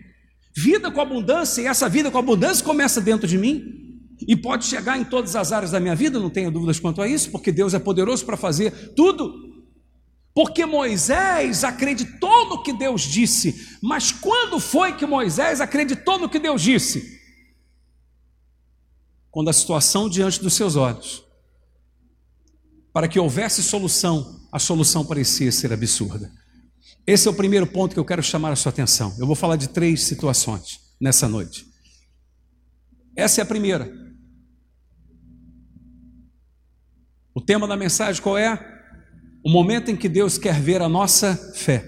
Vida 0.55 0.89
com 0.89 1.01
abundância, 1.01 1.61
e 1.61 1.67
essa 1.67 1.89
vida 1.89 2.09
com 2.09 2.17
abundância 2.17 2.63
começa 2.63 3.01
dentro 3.01 3.27
de 3.27 3.37
mim, 3.37 3.61
e 4.25 4.37
pode 4.37 4.67
chegar 4.67 4.97
em 4.97 5.03
todas 5.03 5.35
as 5.35 5.51
áreas 5.51 5.71
da 5.71 5.81
minha 5.81 5.95
vida, 5.95 6.17
não 6.17 6.29
tenho 6.29 6.49
dúvidas 6.49 6.79
quanto 6.79 7.01
a 7.01 7.07
isso, 7.09 7.29
porque 7.29 7.51
Deus 7.51 7.73
é 7.73 7.79
poderoso 7.79 8.25
para 8.25 8.37
fazer 8.37 8.93
tudo. 8.95 9.48
Porque 10.33 10.65
Moisés 10.65 11.63
acreditou 11.63 12.49
no 12.49 12.63
que 12.63 12.71
Deus 12.71 13.01
disse, 13.01 13.77
mas 13.81 14.11
quando 14.11 14.59
foi 14.59 14.95
que 14.95 15.05
Moisés 15.05 15.59
acreditou 15.59 16.19
no 16.19 16.29
que 16.29 16.39
Deus 16.39 16.61
disse? 16.61 17.19
Quando 19.31 19.49
a 19.49 19.53
situação 19.53 20.09
diante 20.09 20.41
dos 20.41 20.53
seus 20.53 20.75
olhos, 20.75 21.23
para 22.93 23.07
que 23.07 23.19
houvesse 23.19 23.61
solução, 23.61 24.47
a 24.51 24.59
solução 24.59 25.05
parecia 25.05 25.51
ser 25.51 25.71
absurda. 25.71 26.31
Esse 27.05 27.27
é 27.27 27.31
o 27.31 27.35
primeiro 27.35 27.67
ponto 27.67 27.93
que 27.93 27.99
eu 27.99 28.05
quero 28.05 28.21
chamar 28.21 28.51
a 28.51 28.55
sua 28.55 28.71
atenção. 28.71 29.15
Eu 29.19 29.25
vou 29.25 29.35
falar 29.35 29.55
de 29.55 29.69
três 29.69 30.03
situações 30.03 30.79
nessa 30.99 31.27
noite. 31.27 31.67
Essa 33.15 33.41
é 33.41 33.43
a 33.43 33.47
primeira. 33.47 33.91
O 37.33 37.41
tema 37.41 37.67
da 37.67 37.75
mensagem 37.75 38.21
qual 38.21 38.37
é? 38.37 38.78
O 39.43 39.49
momento 39.49 39.89
em 39.89 39.95
que 39.95 40.09
Deus 40.09 40.37
quer 40.37 40.59
ver 40.59 40.81
a 40.81 40.89
nossa 40.89 41.35
fé. 41.55 41.83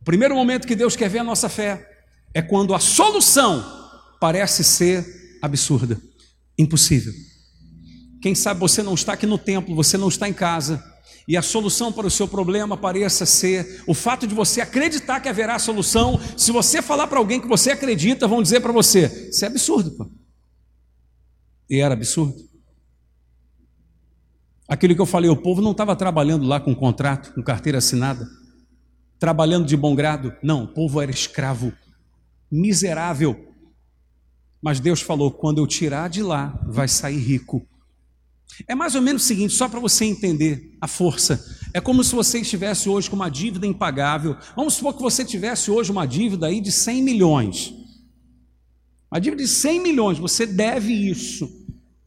O 0.00 0.04
primeiro 0.04 0.34
momento 0.34 0.66
que 0.66 0.74
Deus 0.74 0.96
quer 0.96 1.08
ver 1.08 1.18
a 1.18 1.24
nossa 1.24 1.48
fé 1.48 1.86
é 2.32 2.40
quando 2.40 2.74
a 2.74 2.78
solução 2.78 3.64
parece 4.20 4.64
ser 4.64 5.04
absurda, 5.42 6.00
impossível. 6.58 7.12
Quem 8.20 8.34
sabe 8.34 8.60
você 8.60 8.82
não 8.82 8.94
está 8.94 9.14
aqui 9.14 9.26
no 9.26 9.38
templo, 9.38 9.74
você 9.74 9.96
não 9.96 10.08
está 10.08 10.28
em 10.28 10.32
casa, 10.32 10.82
e 11.26 11.36
a 11.36 11.42
solução 11.42 11.92
para 11.92 12.06
o 12.06 12.10
seu 12.10 12.26
problema 12.26 12.76
pareça 12.76 13.24
ser 13.24 13.82
o 13.86 13.94
fato 13.94 14.26
de 14.26 14.34
você 14.34 14.60
acreditar 14.60 15.20
que 15.20 15.28
haverá 15.28 15.58
solução. 15.58 16.20
Se 16.36 16.50
você 16.50 16.82
falar 16.82 17.06
para 17.06 17.18
alguém 17.18 17.40
que 17.40 17.46
você 17.46 17.70
acredita, 17.70 18.26
vão 18.26 18.42
dizer 18.42 18.60
para 18.60 18.72
você: 18.72 19.28
Isso 19.30 19.44
é 19.44 19.48
absurdo, 19.48 19.92
pô. 19.92 20.10
E 21.68 21.78
era 21.78 21.94
absurdo. 21.94 22.49
Aquilo 24.70 24.94
que 24.94 25.00
eu 25.00 25.06
falei, 25.06 25.28
o 25.28 25.36
povo 25.36 25.60
não 25.60 25.72
estava 25.72 25.96
trabalhando 25.96 26.46
lá 26.46 26.60
com 26.60 26.72
contrato, 26.76 27.34
com 27.34 27.42
carteira 27.42 27.78
assinada, 27.78 28.24
trabalhando 29.18 29.66
de 29.66 29.76
bom 29.76 29.96
grado. 29.96 30.32
Não, 30.44 30.62
o 30.62 30.68
povo 30.68 31.00
era 31.00 31.10
escravo, 31.10 31.72
miserável. 32.48 33.52
Mas 34.62 34.78
Deus 34.78 35.00
falou: 35.00 35.32
quando 35.32 35.58
eu 35.58 35.66
tirar 35.66 36.08
de 36.08 36.22
lá, 36.22 36.56
vai 36.68 36.86
sair 36.86 37.18
rico. 37.18 37.66
É 38.68 38.76
mais 38.76 38.94
ou 38.94 39.02
menos 39.02 39.24
o 39.24 39.26
seguinte, 39.26 39.54
só 39.54 39.68
para 39.68 39.80
você 39.80 40.04
entender 40.04 40.76
a 40.80 40.86
força. 40.86 41.44
É 41.74 41.80
como 41.80 42.04
se 42.04 42.14
você 42.14 42.38
estivesse 42.38 42.88
hoje 42.88 43.10
com 43.10 43.16
uma 43.16 43.28
dívida 43.28 43.66
impagável. 43.66 44.36
Vamos 44.54 44.74
supor 44.74 44.94
que 44.94 45.02
você 45.02 45.24
tivesse 45.24 45.68
hoje 45.68 45.90
uma 45.90 46.06
dívida 46.06 46.46
aí 46.46 46.60
de 46.60 46.70
100 46.70 47.02
milhões. 47.02 47.74
Uma 49.10 49.20
dívida 49.20 49.42
de 49.42 49.48
100 49.48 49.82
milhões, 49.82 50.18
você 50.18 50.46
deve 50.46 50.92
isso. 50.92 51.59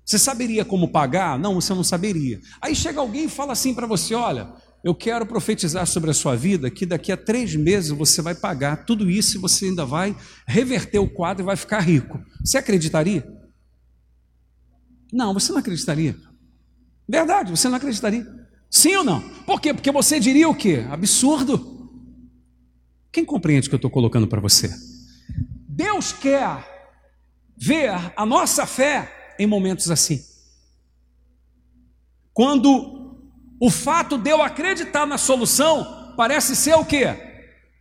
Você 0.05 0.19
saberia 0.19 0.65
como 0.65 0.89
pagar? 0.89 1.39
Não, 1.39 1.55
você 1.55 1.73
não 1.73 1.83
saberia. 1.83 2.39
Aí 2.61 2.75
chega 2.75 2.99
alguém 2.99 3.25
e 3.25 3.29
fala 3.29 3.53
assim 3.53 3.73
para 3.73 3.87
você: 3.87 4.13
olha, 4.13 4.51
eu 4.83 4.93
quero 4.93 5.25
profetizar 5.25 5.87
sobre 5.87 6.11
a 6.11 6.13
sua 6.13 6.35
vida 6.35 6.69
que 6.69 6.85
daqui 6.85 7.11
a 7.11 7.17
três 7.17 7.55
meses 7.55 7.89
você 7.91 8.21
vai 8.21 8.35
pagar 8.35 8.85
tudo 8.85 9.09
isso 9.09 9.37
e 9.37 9.39
você 9.39 9.65
ainda 9.65 9.85
vai 9.85 10.15
reverter 10.45 10.99
o 10.99 11.09
quadro 11.09 11.43
e 11.43 11.45
vai 11.45 11.55
ficar 11.55 11.79
rico. 11.79 12.19
Você 12.43 12.57
acreditaria? 12.57 13.25
Não, 15.11 15.33
você 15.33 15.51
não 15.51 15.59
acreditaria. 15.59 16.17
Verdade, 17.07 17.51
você 17.51 17.69
não 17.69 17.77
acreditaria. 17.77 18.27
Sim 18.69 18.95
ou 18.97 19.03
não? 19.03 19.21
Por 19.45 19.61
quê? 19.61 19.73
Porque 19.73 19.91
você 19.91 20.19
diria 20.19 20.49
o 20.49 20.55
quê? 20.55 20.85
Absurdo. 20.89 21.71
Quem 23.11 23.23
compreende 23.23 23.67
o 23.67 23.69
que 23.69 23.75
eu 23.75 23.77
estou 23.77 23.91
colocando 23.91 24.27
para 24.27 24.41
você? 24.41 24.69
Deus 25.69 26.11
quer 26.11 26.67
ver 27.55 27.91
a 28.17 28.25
nossa 28.25 28.65
fé 28.65 29.22
em 29.39 29.47
momentos 29.47 29.89
assim. 29.89 30.23
Quando 32.33 33.19
o 33.59 33.69
fato 33.69 34.17
de 34.17 34.29
eu 34.29 34.41
acreditar 34.41 35.05
na 35.05 35.17
solução 35.17 36.13
parece 36.15 36.55
ser 36.55 36.75
o 36.75 36.85
quê? 36.85 37.05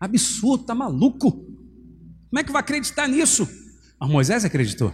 Absurdo, 0.01 0.65
tá 0.65 0.75
maluco. 0.75 1.31
Como 1.31 2.39
é 2.39 2.45
que 2.45 2.53
vai 2.53 2.61
acreditar 2.61 3.09
nisso? 3.09 3.49
Mas 4.01 4.11
Moisés 4.11 4.45
acreditou. 4.45 4.93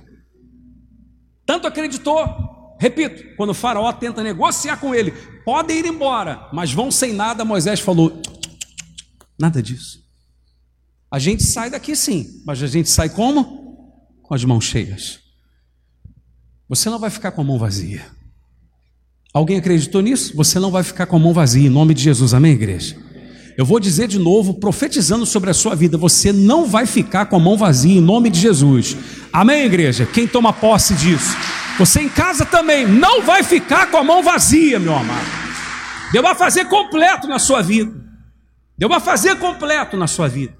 Tanto 1.47 1.67
acreditou 1.67 2.59
Repito, 2.79 3.35
quando 3.37 3.51
o 3.51 3.55
faraó 3.55 3.93
tenta 3.93 4.23
negociar 4.23 4.77
com 4.77 4.95
ele, 4.95 5.11
podem 5.45 5.79
ir 5.79 5.87
embora, 5.87 6.49
mas 6.53 6.73
vão 6.73 6.91
sem 6.93 7.13
nada, 7.13 7.45
Moisés 7.45 7.81
falou: 7.81 8.23
nada 9.39 9.61
disso. 9.61 9.99
A 11.11 11.19
gente 11.19 11.43
sai 11.43 11.71
daqui 11.71 11.97
sim, 11.97 12.43
mas 12.47 12.63
a 12.63 12.67
gente 12.69 12.89
sai 12.89 13.09
como? 13.09 14.17
Com 14.23 14.35
as 14.35 14.45
mãos 14.45 14.65
cheias. 14.65 15.21
Você 16.69 16.91
não 16.91 16.99
vai 16.99 17.09
ficar 17.09 17.31
com 17.31 17.41
a 17.41 17.45
mão 17.45 17.59
vazia. 17.59 18.05
Alguém 19.33 19.59
acreditou 19.59 20.03
nisso? 20.03 20.37
Você 20.37 20.59
não 20.59 20.71
vai 20.71 20.83
ficar 20.83 21.07
com 21.07 21.17
a 21.17 21.19
mão 21.19 21.33
vazia, 21.33 21.67
em 21.67 21.71
nome 21.71 21.95
de 21.95 22.03
Jesus, 22.03 22.35
amém, 22.35 22.53
igreja? 22.53 22.97
Eu 23.57 23.65
vou 23.65 23.81
dizer 23.81 24.07
de 24.07 24.19
novo, 24.19 24.55
profetizando 24.55 25.27
sobre 25.27 25.51
a 25.51 25.55
sua 25.55 25.75
vida, 25.75 25.99
você 25.99 26.33
não 26.33 26.67
vai 26.67 26.87
ficar 26.87 27.27
com 27.27 27.37
a 27.37 27.41
mão 27.41 27.57
vazia, 27.57 27.99
em 27.99 28.01
nome 28.01 28.31
de 28.31 28.39
Jesus, 28.39 28.97
amém, 29.33 29.65
igreja? 29.65 30.07
Quem 30.07 30.29
toma 30.29 30.53
posse 30.53 30.95
disso? 30.95 31.37
Você 31.79 32.01
em 32.01 32.09
casa 32.09 32.45
também 32.45 32.87
não 32.87 33.23
vai 33.23 33.43
ficar 33.43 33.91
com 33.91 33.97
a 33.97 34.05
mão 34.05 34.23
vazia, 34.23 34.79
meu 34.79 34.95
amado. 34.95 35.27
Deus 36.13 36.25
vai 36.25 36.35
fazer 36.35 36.67
completo 36.67 37.27
na 37.27 37.39
sua 37.39 37.63
vida. 37.63 37.93
Deus 38.77 38.91
vai 38.91 39.01
fazer 39.01 39.37
completo 39.37 39.97
na 39.97 40.07
sua 40.07 40.29
vida. 40.29 40.57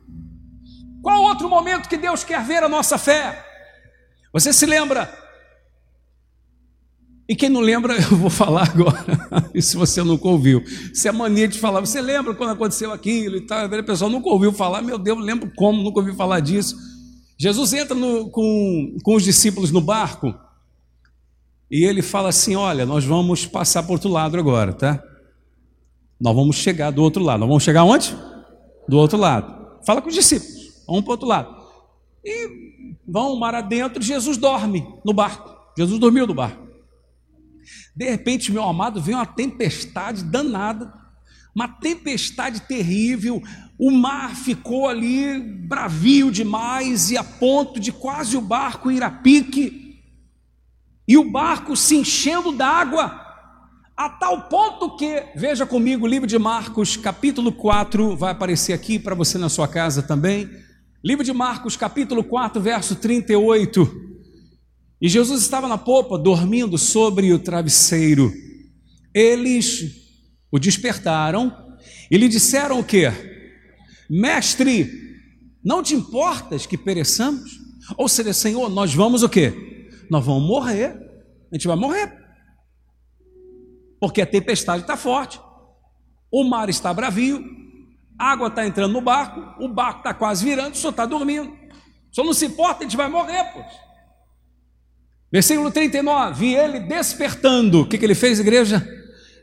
Qual 1.03 1.23
outro 1.23 1.49
momento 1.49 1.89
que 1.89 1.97
Deus 1.97 2.25
quer 2.25 2.43
ver 2.45 2.63
a 2.63 2.69
nossa 2.69 2.99
fé? 2.99 3.45
Você 4.33 4.53
se 4.53 4.67
lembra? 4.67 5.18
E 7.29 7.37
quem 7.37 7.51
não 7.51 7.61
lembra, 7.61 7.95
eu 8.01 8.17
vou 8.17 8.31
falar 8.31 8.71
agora. 8.71 9.05
e 9.55 9.61
se 9.61 9.77
você 9.77 10.03
nunca 10.03 10.27
ouviu, 10.27 10.65
se 10.95 11.09
é 11.09 11.13
mania 11.13 11.47
de 11.47 11.59
falar, 11.59 11.81
você 11.81 12.01
lembra 12.01 12.35
quando 12.35 12.51
aconteceu 12.51 12.91
aquilo 12.93 13.37
e 13.37 13.43
tal? 13.43 13.67
A 13.67 13.83
pessoa 13.83 14.11
nunca 14.11 14.29
ouviu 14.31 14.53
falar, 14.53 14.81
meu 14.81 14.99
Deus, 14.99 15.23
lembro 15.23 15.53
como, 15.55 15.83
nunca 15.83 16.01
ouvi 16.01 16.15
falar 16.15 16.41
disso. 16.41 16.75
Jesus 17.39 17.73
entra 17.73 17.95
no, 17.95 18.31
com, 18.31 18.97
com 19.05 19.15
os 19.15 19.23
discípulos 19.23 19.71
no 19.71 19.81
barco 19.81 20.35
e 21.71 21.85
ele 21.85 22.03
fala 22.03 22.31
assim: 22.31 22.57
Olha, 22.57 22.85
nós 22.85 23.05
vamos 23.05 23.47
passar 23.47 23.83
para 23.83 23.91
o 23.91 23.93
outro 23.93 24.11
lado 24.11 24.37
agora, 24.37 24.73
tá? 24.73 25.03
Nós 26.21 26.35
vamos 26.35 26.57
chegar 26.57 26.91
do 26.91 27.03
outro 27.03 27.23
lado. 27.23 27.41
Nós 27.41 27.49
vamos 27.49 27.63
chegar 27.63 27.85
onde? 27.85 28.17
Do 28.89 28.99
outro 28.99 29.17
lado. 29.17 29.79
Fala 29.87 30.03
com 30.03 30.09
os 30.09 30.15
discípulos. 30.15 30.83
Vamos 30.85 31.03
para 31.03 31.11
o 31.11 31.13
outro 31.13 31.29
lado. 31.29 31.57
E 32.25 32.97
vão 33.07 33.37
mar 33.37 33.55
adentro. 33.55 34.03
Jesus 34.03 34.37
dorme 34.37 34.85
no 35.05 35.13
barco. 35.13 35.57
Jesus 35.77 36.01
dormiu 36.01 36.27
no 36.27 36.35
barco. 36.35 36.68
De 37.99 38.09
repente, 38.09 38.53
meu 38.53 38.63
amado, 38.63 39.03
vem 39.03 39.17
uma 39.17 39.27
tempestade 39.27 40.23
danada. 40.23 40.95
Uma 41.53 41.67
tempestade 41.67 42.61
terrível. 42.61 43.43
O 43.77 43.91
mar 43.91 44.37
ficou 44.37 44.87
ali 44.87 45.41
bravio 45.41 46.31
demais 46.31 47.11
e 47.11 47.19
a 47.19 47.25
ponto 47.25 47.81
de 47.81 47.91
quase 47.91 48.37
o 48.37 48.41
barco 48.41 48.89
ir 48.89 49.03
a 49.03 49.11
pique. 49.11 49.99
E 51.09 51.19
o 51.19 51.29
barco 51.29 51.75
se 51.77 51.97
enchendo 51.97 52.53
d'água, 52.53 53.21
a 53.97 54.09
tal 54.09 54.43
ponto 54.43 54.97
que, 54.97 55.25
veja 55.35 55.67
comigo 55.67 56.05
o 56.05 56.09
livro 56.09 56.29
de 56.29 56.39
Marcos, 56.39 56.97
capítulo 56.97 57.51
4, 57.51 58.17
vai 58.17 58.31
aparecer 58.31 58.75
aqui 58.75 58.97
para 58.97 59.17
você 59.17 59.39
na 59.39 59.49
sua 59.49 59.67
casa 59.67 60.05
também. 60.05 60.49
Livro 61.03 61.25
de 61.25 61.33
Marcos, 61.33 61.77
capítulo 61.77 62.23
4, 62.23 62.63
verso 62.63 62.95
38. 62.95 64.18
E 65.01 65.09
Jesus 65.09 65.43
estava 65.43 65.69
na 65.69 65.79
popa, 65.79 66.19
dormindo 66.19 66.77
sobre 66.77 67.33
o 67.33 67.39
travesseiro. 67.39 68.33
Eles 69.15 69.97
o 70.51 70.59
despertaram 70.59 71.77
e 72.11 72.17
lhe 72.17 72.29
disseram 72.29 72.81
o 72.81 72.85
quê? 72.85 73.13
Mestre, 74.11 74.91
não 75.63 75.83
te 75.83 75.95
importas 75.95 76.67
que 76.67 76.77
pereçamos? 76.77 77.59
Ou 77.97 78.09
seja, 78.09 78.33
Senhor, 78.33 78.69
nós 78.69 78.95
vamos 78.95 79.23
o 79.23 79.29
quê? 79.29 79.89
Nós 80.11 80.25
vamos 80.25 80.47
morrer. 80.47 80.97
A 81.51 81.55
gente 81.55 81.67
vai 81.67 81.77
morrer. 81.77 82.13
Porque 84.01 84.21
a 84.21 84.27
tempestade 84.27 84.83
está 84.83 84.97
forte. 84.97 85.41
O 86.31 86.45
mar 86.45 86.69
está 86.69 86.93
bravio. 86.93 87.43
A 88.19 88.33
água 88.33 88.49
está 88.49 88.67
entrando 88.67 88.93
no 88.93 89.01
barco. 89.01 89.63
O 89.63 89.69
barco 89.69 89.99
está 89.99 90.13
quase 90.13 90.45
virando. 90.45 90.75
O 90.75 90.77
senhor 90.77 90.91
está 90.91 91.07
dormindo. 91.07 91.51
O 91.51 92.15
senhor 92.15 92.27
não 92.27 92.35
se 92.35 92.47
importa, 92.47 92.81
a 92.81 92.83
gente 92.85 92.97
vai 92.97 93.09
morrer, 93.09 93.45
pois. 93.53 93.88
Versículo 95.31 95.71
39. 95.71 96.47
E 96.47 96.55
ele 96.57 96.81
despertando. 96.81 97.83
O 97.83 97.87
que, 97.87 97.99
que 97.99 98.05
ele 98.05 98.15
fez, 98.15 98.41
igreja? 98.41 98.87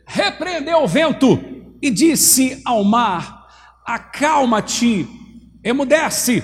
Repreendeu 0.05 0.83
o 0.83 0.87
vento 0.87 1.39
e 1.81 1.89
disse 1.89 2.61
ao 2.65 2.83
mar: 2.83 3.47
Acalma-te, 3.85 5.07
emudece. 5.63 6.43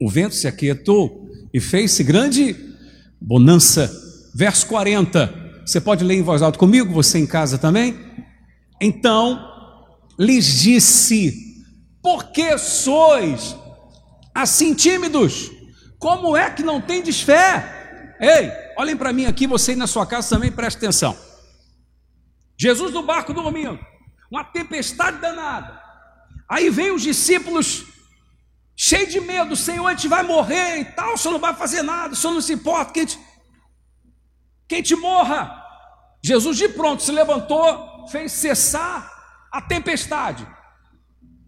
O 0.00 0.08
vento 0.08 0.34
se 0.34 0.48
aquietou 0.48 1.28
e 1.52 1.60
fez-se 1.60 2.02
grande 2.02 2.56
bonança. 3.20 3.90
Verso 4.34 4.66
40. 4.66 5.62
Você 5.64 5.80
pode 5.80 6.04
ler 6.04 6.14
em 6.14 6.22
voz 6.22 6.42
alta 6.42 6.58
comigo, 6.58 6.92
você 6.92 7.18
em 7.18 7.26
casa 7.26 7.58
também? 7.58 7.96
Então 8.80 9.38
lhes 10.18 10.60
disse: 10.60 11.34
Por 12.02 12.32
que 12.32 12.56
sois 12.56 13.54
assim 14.34 14.74
tímidos? 14.74 15.50
Como 15.98 16.34
é 16.34 16.50
que 16.50 16.62
não 16.62 16.80
tendes 16.80 17.20
fé? 17.20 17.79
Ei, 18.20 18.52
olhem 18.76 18.96
para 18.96 19.14
mim 19.14 19.24
aqui, 19.24 19.46
você 19.46 19.74
na 19.74 19.86
sua 19.86 20.06
casa 20.06 20.36
também 20.36 20.52
preste 20.52 20.76
atenção. 20.76 21.18
Jesus 22.58 22.92
no 22.92 23.02
barco 23.02 23.32
dormindo, 23.32 23.78
uma 24.30 24.44
tempestade 24.44 25.18
danada. 25.18 25.80
Aí 26.46 26.68
vem 26.68 26.90
os 26.90 27.00
discípulos 27.00 27.86
cheio 28.76 29.06
de 29.06 29.20
medo, 29.20 29.56
Senhor, 29.56 29.86
a 29.86 29.94
gente 29.94 30.08
vai 30.08 30.22
morrer 30.22 30.80
e 30.80 30.84
tal, 30.84 31.14
o 31.14 31.16
Senhor 31.16 31.32
não 31.32 31.40
vai 31.40 31.54
fazer 31.54 31.80
nada, 31.80 32.12
o 32.12 32.16
Senhor 32.16 32.34
não 32.34 32.40
se 32.42 32.52
importa, 32.52 32.92
quem 32.92 33.06
te, 33.06 33.18
quem 34.68 34.82
te 34.82 34.94
morra. 34.94 35.58
Jesus 36.22 36.58
de 36.58 36.68
pronto 36.68 37.02
se 37.02 37.12
levantou, 37.12 38.06
fez 38.08 38.32
cessar 38.32 39.10
a 39.50 39.62
tempestade. 39.62 40.46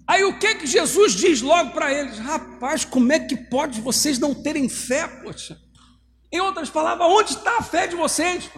Aí 0.07 0.25
o 0.25 0.39
que 0.39 0.55
que 0.55 0.67
Jesus 0.67 1.13
diz 1.13 1.43
logo 1.43 1.73
para 1.73 1.93
eles? 1.93 2.19
Rapaz, 2.19 2.85
como 2.85 3.13
é 3.13 3.19
que 3.21 3.37
pode 3.37 3.81
vocês 3.81 4.19
não 4.19 4.35
terem 4.35 4.69
fé, 4.69 5.07
poxa? 5.07 5.59
Em 6.33 6.41
outras 6.41 6.71
palavras, 6.71 7.07
onde 7.09 7.31
está 7.33 7.59
a 7.59 7.63
fé 7.63 7.87
de 7.87 7.95
vocês? 7.95 8.51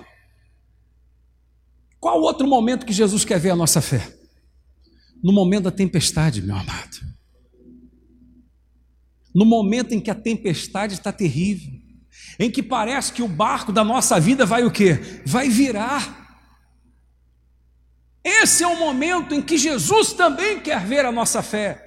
Qual 1.98 2.20
outro 2.20 2.46
momento 2.46 2.86
que 2.86 2.92
Jesus 2.92 3.24
quer 3.24 3.40
ver 3.40 3.50
a 3.50 3.56
nossa 3.56 3.80
fé? 3.80 4.16
No 5.22 5.32
momento 5.32 5.64
da 5.64 5.70
tempestade, 5.70 6.40
meu 6.40 6.54
amado 6.54 7.14
no 9.34 9.44
momento 9.44 9.92
em 9.92 10.00
que 10.00 10.10
a 10.10 10.14
tempestade 10.14 10.94
está 10.94 11.12
terrível, 11.12 11.72
em 12.38 12.48
que 12.50 12.62
parece 12.62 13.12
que 13.12 13.22
o 13.22 13.28
barco 13.28 13.72
da 13.72 13.82
nossa 13.82 14.20
vida 14.20 14.46
vai 14.46 14.64
o 14.64 14.70
quê? 14.70 15.22
Vai 15.26 15.48
virar. 15.48 16.22
Esse 18.22 18.62
é 18.62 18.66
o 18.66 18.78
momento 18.78 19.34
em 19.34 19.42
que 19.42 19.58
Jesus 19.58 20.12
também 20.12 20.60
quer 20.60 20.86
ver 20.86 21.04
a 21.04 21.10
nossa 21.10 21.42
fé. 21.42 21.83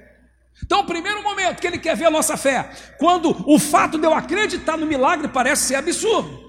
Então, 0.64 0.80
o 0.80 0.86
primeiro 0.86 1.22
momento 1.22 1.60
que 1.60 1.66
ele 1.66 1.78
quer 1.78 1.96
ver 1.96 2.06
a 2.06 2.10
nossa 2.10 2.36
fé, 2.36 2.70
quando 2.98 3.34
o 3.46 3.58
fato 3.58 3.98
de 3.98 4.06
eu 4.06 4.12
acreditar 4.12 4.76
no 4.76 4.86
milagre 4.86 5.28
parece 5.28 5.68
ser 5.68 5.76
absurdo, 5.76 6.48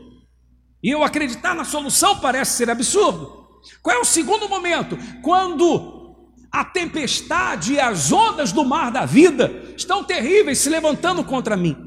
e 0.84 0.90
eu 0.90 1.04
acreditar 1.04 1.54
na 1.54 1.64
solução 1.64 2.20
parece 2.20 2.54
ser 2.54 2.70
absurdo. 2.70 3.40
Qual 3.82 3.96
é 3.96 4.00
o 4.00 4.06
segundo 4.06 4.48
momento? 4.48 4.98
Quando 5.22 6.00
a 6.52 6.66
tempestade 6.66 7.74
e 7.74 7.80
as 7.80 8.12
ondas 8.12 8.52
do 8.52 8.66
mar 8.66 8.92
da 8.92 9.06
vida 9.06 9.74
estão 9.78 10.04
terríveis 10.04 10.58
se 10.60 10.70
levantando 10.70 11.24
contra 11.24 11.56
mim. 11.56 11.78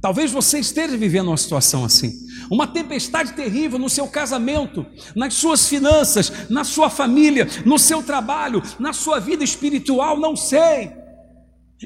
Talvez 0.00 0.30
você 0.30 0.60
esteja 0.60 0.96
vivendo 0.96 1.28
uma 1.28 1.36
situação 1.36 1.84
assim. 1.84 2.12
Uma 2.50 2.66
tempestade 2.66 3.32
terrível 3.32 3.78
no 3.78 3.90
seu 3.90 4.06
casamento, 4.06 4.86
nas 5.16 5.34
suas 5.34 5.66
finanças, 5.66 6.48
na 6.48 6.62
sua 6.62 6.88
família, 6.88 7.48
no 7.64 7.78
seu 7.78 8.02
trabalho, 8.02 8.62
na 8.78 8.92
sua 8.92 9.18
vida 9.18 9.42
espiritual, 9.42 10.18
não 10.20 10.36
sei. 10.36 10.92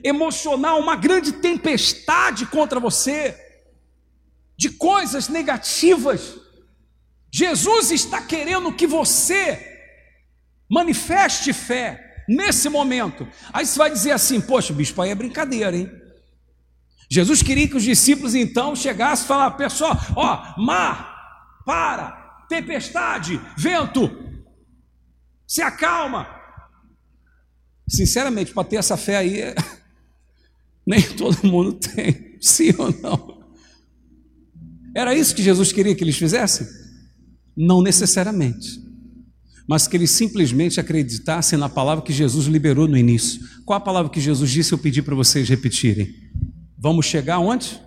Emocional, 0.04 0.78
uma 0.78 0.96
grande 0.96 1.32
tempestade 1.32 2.46
contra 2.46 2.78
você, 2.78 3.36
de 4.56 4.70
coisas 4.70 5.28
negativas. 5.28 6.36
Jesus 7.32 7.90
está 7.90 8.22
querendo 8.22 8.72
que 8.72 8.86
você 8.86 9.66
manifeste 10.68 11.52
fé, 11.52 12.10
nesse 12.30 12.68
momento. 12.68 13.26
Aí 13.52 13.66
você 13.66 13.76
vai 13.76 13.90
dizer 13.90 14.12
assim: 14.12 14.40
Poxa, 14.40 14.72
bispo, 14.72 15.02
aí 15.02 15.10
é 15.10 15.14
brincadeira, 15.14 15.76
hein? 15.76 15.90
Jesus 17.10 17.42
queria 17.42 17.66
que 17.66 17.76
os 17.76 17.82
discípulos 17.82 18.36
então 18.36 18.76
chegassem 18.76 19.24
e 19.24 19.28
falassem: 19.28 19.58
Pessoal, 19.58 19.96
ó, 20.14 20.60
mar, 20.62 21.62
para, 21.66 22.46
tempestade, 22.48 23.40
vento, 23.56 24.10
se 25.46 25.60
acalma. 25.60 26.38
Sinceramente, 27.88 28.54
para 28.54 28.62
ter 28.62 28.76
essa 28.76 28.96
fé 28.96 29.16
aí, 29.16 29.42
nem 30.86 31.02
todo 31.16 31.46
mundo 31.46 31.74
tem, 31.74 32.36
sim 32.40 32.72
ou 32.78 32.92
não? 33.02 33.40
Era 34.94 35.14
isso 35.14 35.34
que 35.34 35.42
Jesus 35.42 35.72
queria 35.72 35.94
que 35.94 36.02
eles 36.02 36.16
fizessem? 36.16 36.66
Não 37.56 37.82
necessariamente 37.82 38.90
mas 39.70 39.86
que 39.86 39.96
eles 39.96 40.10
simplesmente 40.10 40.80
acreditassem 40.80 41.56
na 41.56 41.68
palavra 41.68 42.02
que 42.02 42.12
Jesus 42.12 42.46
liberou 42.46 42.88
no 42.88 42.98
início. 42.98 43.40
Qual 43.64 43.76
a 43.76 43.80
palavra 43.80 44.10
que 44.10 44.20
Jesus 44.20 44.50
disse? 44.50 44.72
Eu 44.72 44.78
pedi 44.78 45.00
para 45.00 45.14
vocês 45.14 45.48
repetirem. 45.48 46.12
Vamos 46.76 47.06
chegar 47.06 47.38
onde? 47.38 47.80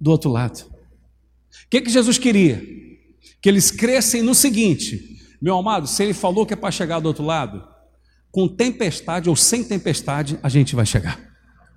Do 0.00 0.10
outro 0.10 0.30
lado. 0.30 0.60
O 0.60 1.68
que, 1.68 1.82
que 1.82 1.90
Jesus 1.90 2.16
queria? 2.16 2.62
Que 3.42 3.48
eles 3.50 3.70
crescem 3.70 4.22
no 4.22 4.34
seguinte: 4.34 5.18
meu 5.38 5.54
amado, 5.58 5.86
se 5.86 6.02
ele 6.02 6.14
falou 6.14 6.46
que 6.46 6.54
é 6.54 6.56
para 6.56 6.70
chegar 6.70 6.98
do 6.98 7.08
outro 7.08 7.22
lado, 7.22 7.62
com 8.30 8.48
tempestade 8.48 9.28
ou 9.28 9.36
sem 9.36 9.62
tempestade, 9.62 10.38
a 10.42 10.48
gente 10.48 10.74
vai 10.74 10.86
chegar. 10.86 11.20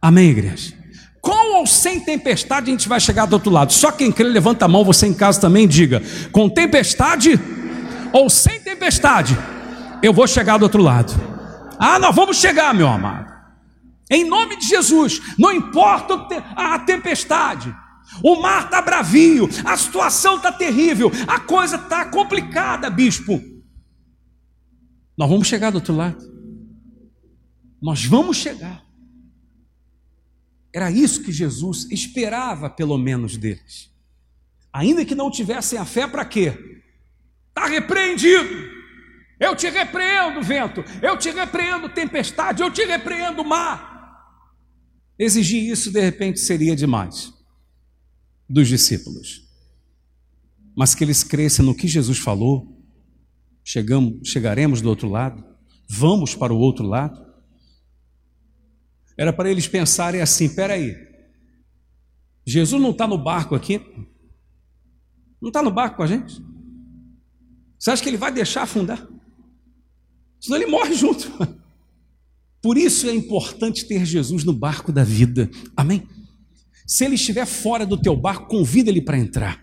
Amém, 0.02 0.30
igreja? 0.30 0.74
Com 1.22 1.58
ou 1.58 1.68
sem 1.68 2.00
tempestade, 2.00 2.72
a 2.72 2.74
gente 2.74 2.90
vai 2.90 3.00
chegar 3.00 3.28
do 3.28 3.34
outro 3.34 3.52
lado. 3.52 3.72
Só 3.72 3.92
quem 3.92 4.12
crê, 4.12 4.28
levanta 4.28 4.66
a 4.66 4.68
mão, 4.68 4.84
você 4.84 5.06
em 5.06 5.14
casa 5.14 5.40
também 5.40 5.68
diga: 5.68 6.02
com 6.32 6.50
tempestade 6.50 7.40
ou 8.12 8.30
sem 8.30 8.60
tempestade, 8.60 9.38
eu 10.02 10.12
vou 10.12 10.28
chegar 10.28 10.58
do 10.58 10.64
outro 10.64 10.82
lado. 10.82 11.14
Ah, 11.78 12.00
nós 12.00 12.16
vamos 12.16 12.38
chegar, 12.38 12.74
meu 12.74 12.88
amado. 12.88 13.32
Em 14.10 14.28
nome 14.28 14.58
de 14.58 14.68
Jesus, 14.68 15.22
não 15.38 15.54
importa 15.54 16.28
a 16.56 16.80
tempestade, 16.80 17.74
o 18.24 18.42
mar 18.42 18.66
está 18.66 18.82
bravio, 18.82 19.48
a 19.64 19.78
situação 19.78 20.36
está 20.36 20.52
terrível, 20.52 21.12
a 21.28 21.40
coisa 21.40 21.78
está 21.78 22.04
complicada, 22.06 22.90
bispo. 22.90 23.42
Nós 25.18 25.30
vamos 25.30 25.48
chegar 25.48 25.70
do 25.70 25.76
outro 25.76 25.96
lado. 25.96 26.18
Nós 27.82 28.04
vamos 28.04 28.38
chegar. 28.38 28.84
Era 30.74 30.90
isso 30.90 31.24
que 31.24 31.32
Jesus 31.32 31.88
esperava, 31.92 32.70
pelo 32.70 32.98
menos, 32.98 33.38
deles. 33.38 33.92
Ainda 34.72 35.04
que 35.04 35.16
não 35.16 35.30
tivessem 35.30 35.78
a 35.78 35.86
fé 35.86 36.08
para 36.08 36.24
quê? 36.24 36.82
Está 37.50 37.68
repreendido. 37.68 38.50
Eu 39.40 39.56
te 39.56 39.70
repreendo, 39.70 40.42
vento. 40.42 40.84
Eu 41.02 41.18
te 41.18 41.30
repreendo, 41.32 41.90
tempestade. 41.90 42.62
Eu 42.62 42.72
te 42.72 42.86
repreendo, 42.86 43.44
mar. 43.44 43.92
Exigir 45.18 45.70
isso, 45.70 45.92
de 45.92 46.00
repente, 46.00 46.40
seria 46.40 46.76
demais 46.76 47.34
dos 48.48 48.68
discípulos. 48.68 49.48
Mas 50.76 50.94
que 50.96 51.04
eles 51.04 51.24
crescem 51.24 51.66
no 51.66 51.76
que 51.76 51.88
Jesus 51.88 52.18
falou, 52.18 52.82
chegamos, 53.64 54.28
chegaremos 54.28 54.82
do 54.82 54.90
outro 54.90 55.10
lado, 55.10 55.44
vamos 55.90 56.36
para 56.36 56.54
o 56.54 56.58
outro 56.58 56.86
lado. 56.86 57.31
Era 59.22 59.32
para 59.32 59.52
eles 59.52 59.68
pensarem 59.68 60.20
assim: 60.20 60.50
peraí, 60.50 60.98
Jesus 62.44 62.82
não 62.82 62.90
está 62.90 63.06
no 63.06 63.20
barco 63.20 63.54
aqui? 63.54 63.80
Não 65.40 65.50
está 65.50 65.62
no 65.62 65.70
barco 65.70 65.98
com 65.98 66.02
a 66.02 66.08
gente? 66.08 66.42
Você 67.78 67.92
acha 67.92 68.02
que 68.02 68.10
ele 68.10 68.18
vai 68.18 68.32
deixar 68.32 68.64
afundar? 68.64 69.08
Senão 70.40 70.58
ele 70.58 70.66
morre 70.72 70.96
junto. 70.96 71.32
Por 72.64 72.80
isso 72.80 73.08
é 73.08 73.14
importante 73.14 73.88
ter 73.88 74.04
Jesus 74.06 74.44
no 74.44 74.54
barco 74.54 74.92
da 74.92 75.04
vida. 75.04 75.52
Amém? 75.78 76.08
Se 76.88 77.06
ele 77.06 77.14
estiver 77.14 77.46
fora 77.46 77.86
do 77.86 78.02
teu 78.02 78.16
barco, 78.18 78.48
convida 78.48 78.90
ele 78.90 79.04
para 79.04 79.20
entrar. 79.20 79.62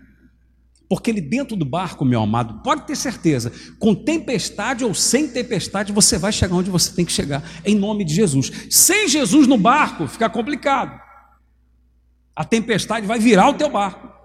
Porque 0.89 1.11
ele 1.11 1.21
dentro 1.21 1.55
do 1.55 1.63
barco, 1.63 2.03
meu 2.03 2.21
amado, 2.21 2.61
pode 2.63 2.87
ter 2.87 2.95
certeza, 2.95 3.53
com 3.77 3.93
tempestade 3.93 4.83
ou 4.83 4.93
sem 4.93 5.29
tempestade, 5.29 5.93
você 5.93 6.17
vai 6.17 6.31
chegar 6.31 6.55
onde 6.55 6.69
você 6.71 6.91
tem 6.93 7.05
que 7.05 7.11
chegar, 7.11 7.43
em 7.63 7.75
nome 7.75 8.03
de 8.03 8.13
Jesus. 8.13 8.51
Sem 8.69 9.07
Jesus 9.07 9.47
no 9.47 9.57
barco, 9.57 10.07
fica 10.07 10.27
complicado. 10.29 10.99
A 12.35 12.43
tempestade 12.43 13.05
vai 13.05 13.19
virar 13.19 13.49
o 13.49 13.53
teu 13.53 13.69
barco 13.69 14.18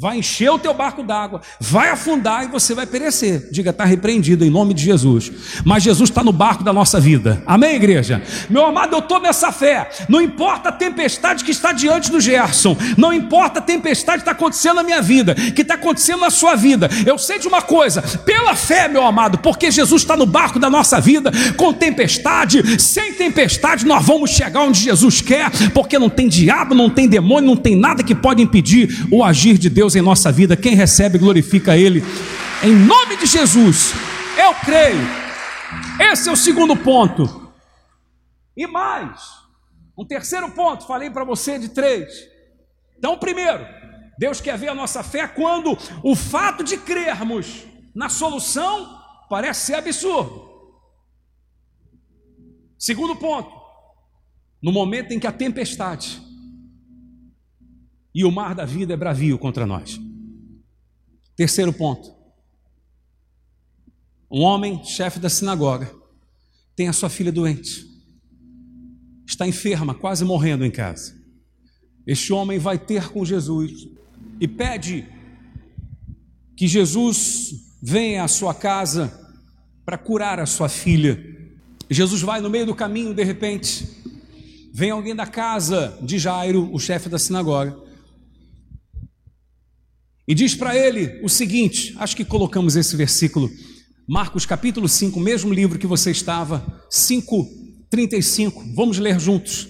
vai 0.00 0.18
encher 0.18 0.48
o 0.48 0.60
teu 0.60 0.72
barco 0.72 1.02
d'água, 1.02 1.40
vai 1.58 1.90
afundar 1.90 2.44
e 2.44 2.46
você 2.46 2.72
vai 2.72 2.86
perecer. 2.86 3.48
Diga, 3.50 3.70
está 3.70 3.84
repreendido 3.84 4.44
em 4.44 4.50
nome 4.50 4.72
de 4.72 4.84
Jesus. 4.84 5.32
Mas 5.64 5.82
Jesus 5.82 6.08
está 6.08 6.22
no 6.22 6.30
barco 6.30 6.62
da 6.62 6.72
nossa 6.72 7.00
vida. 7.00 7.42
Amém, 7.44 7.74
igreja? 7.74 8.22
Meu 8.48 8.64
amado, 8.64 8.94
eu 8.94 9.00
estou 9.00 9.20
nessa 9.20 9.50
fé. 9.50 9.90
Não 10.08 10.20
importa 10.20 10.68
a 10.68 10.72
tempestade 10.72 11.42
que 11.42 11.50
está 11.50 11.72
diante 11.72 12.12
do 12.12 12.20
Gerson, 12.20 12.76
não 12.96 13.12
importa 13.12 13.58
a 13.58 13.62
tempestade 13.62 14.18
que 14.18 14.22
está 14.22 14.30
acontecendo 14.30 14.76
na 14.76 14.84
minha 14.84 15.02
vida, 15.02 15.34
que 15.34 15.62
está 15.62 15.74
acontecendo 15.74 16.20
na 16.20 16.30
sua 16.30 16.54
vida. 16.54 16.88
Eu 17.04 17.18
sei 17.18 17.40
de 17.40 17.48
uma 17.48 17.60
coisa, 17.60 18.00
pela 18.24 18.54
fé, 18.54 18.86
meu 18.86 19.04
amado, 19.04 19.38
porque 19.38 19.68
Jesus 19.68 20.02
está 20.02 20.16
no 20.16 20.26
barco 20.26 20.60
da 20.60 20.70
nossa 20.70 21.00
vida, 21.00 21.32
com 21.56 21.72
tempestade, 21.72 22.80
sem 22.80 23.14
tempestade, 23.14 23.84
nós 23.84 24.06
vamos 24.06 24.30
chegar 24.30 24.60
onde 24.60 24.78
Jesus 24.78 25.20
quer, 25.20 25.50
porque 25.74 25.98
não 25.98 26.08
tem 26.08 26.28
diabo, 26.28 26.72
não 26.72 26.88
tem 26.88 27.08
demônio, 27.08 27.50
não 27.50 27.56
tem 27.56 27.74
nada 27.74 28.04
que 28.04 28.14
pode 28.14 28.40
impedir 28.40 29.08
o 29.10 29.24
agir 29.24 29.58
de 29.58 29.68
Deus 29.68 29.87
Deus 29.88 29.96
em 29.96 30.02
nossa 30.02 30.30
vida. 30.30 30.54
Quem 30.54 30.74
recebe, 30.74 31.16
glorifica 31.16 31.74
Ele. 31.74 32.02
Em 32.62 32.74
nome 32.74 33.16
de 33.16 33.24
Jesus, 33.24 33.92
eu 34.36 34.54
creio. 34.56 35.00
Esse 36.12 36.28
é 36.28 36.32
o 36.32 36.36
segundo 36.36 36.76
ponto. 36.76 37.50
E 38.54 38.66
mais, 38.66 39.18
um 39.96 40.04
terceiro 40.04 40.50
ponto, 40.50 40.86
falei 40.86 41.08
para 41.08 41.24
você 41.24 41.58
de 41.58 41.70
três. 41.70 42.12
Então, 42.98 43.16
primeiro, 43.16 43.66
Deus 44.18 44.42
quer 44.42 44.58
ver 44.58 44.68
a 44.68 44.74
nossa 44.74 45.02
fé 45.02 45.26
quando 45.26 45.78
o 46.02 46.14
fato 46.14 46.62
de 46.62 46.76
crermos 46.76 47.64
na 47.94 48.10
solução 48.10 49.00
parece 49.30 49.66
ser 49.66 49.76
absurdo. 49.76 50.48
Segundo 52.78 53.16
ponto, 53.16 53.50
no 54.62 54.70
momento 54.70 55.12
em 55.12 55.18
que 55.18 55.26
a 55.26 55.32
tempestade 55.32 56.27
e 58.18 58.24
o 58.24 58.32
mar 58.32 58.52
da 58.52 58.64
vida 58.64 58.92
é 58.92 58.96
bravio 58.96 59.38
contra 59.38 59.64
nós. 59.64 60.00
Terceiro 61.36 61.72
ponto. 61.72 62.12
Um 64.28 64.40
homem, 64.40 64.82
chefe 64.82 65.20
da 65.20 65.30
sinagoga, 65.30 65.88
tem 66.74 66.88
a 66.88 66.92
sua 66.92 67.08
filha 67.08 67.30
doente. 67.30 67.86
Está 69.24 69.46
enferma, 69.46 69.94
quase 69.94 70.24
morrendo 70.24 70.64
em 70.64 70.70
casa. 70.70 71.16
Este 72.04 72.32
homem 72.32 72.58
vai 72.58 72.76
ter 72.76 73.08
com 73.08 73.24
Jesus 73.24 73.86
e 74.40 74.48
pede 74.48 75.06
que 76.56 76.66
Jesus 76.66 77.52
venha 77.80 78.24
à 78.24 78.28
sua 78.28 78.52
casa 78.52 79.32
para 79.84 79.96
curar 79.96 80.40
a 80.40 80.46
sua 80.46 80.68
filha. 80.68 81.24
Jesus 81.88 82.20
vai 82.20 82.40
no 82.40 82.50
meio 82.50 82.66
do 82.66 82.74
caminho, 82.74 83.14
de 83.14 83.22
repente, 83.22 83.88
vem 84.74 84.90
alguém 84.90 85.14
da 85.14 85.24
casa 85.24 85.96
de 86.02 86.18
Jairo, 86.18 86.68
o 86.74 86.80
chefe 86.80 87.08
da 87.08 87.16
sinagoga, 87.16 87.86
e 90.28 90.34
diz 90.34 90.54
para 90.54 90.76
ele 90.76 91.18
o 91.22 91.28
seguinte: 91.28 91.96
acho 91.98 92.14
que 92.14 92.24
colocamos 92.24 92.76
esse 92.76 92.94
versículo, 92.94 93.50
Marcos 94.06 94.44
capítulo 94.44 94.86
5, 94.86 95.18
mesmo 95.18 95.54
livro 95.54 95.78
que 95.78 95.86
você 95.86 96.10
estava, 96.10 96.62
5:35. 96.90 98.74
Vamos 98.74 98.98
ler 98.98 99.18
juntos. 99.18 99.66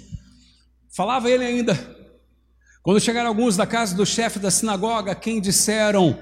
Falava 0.95 1.31
ele 1.31 1.45
ainda, 1.45 1.79
quando 2.83 3.01
chegaram 3.01 3.29
alguns 3.29 3.57
da 3.57 3.69
casa 3.69 3.95
do 3.95 4.05
chefe 4.05 4.41
da 4.41 4.51
sinagoga, 4.51 5.15
quem 5.15 5.41
disseram: 5.41 6.19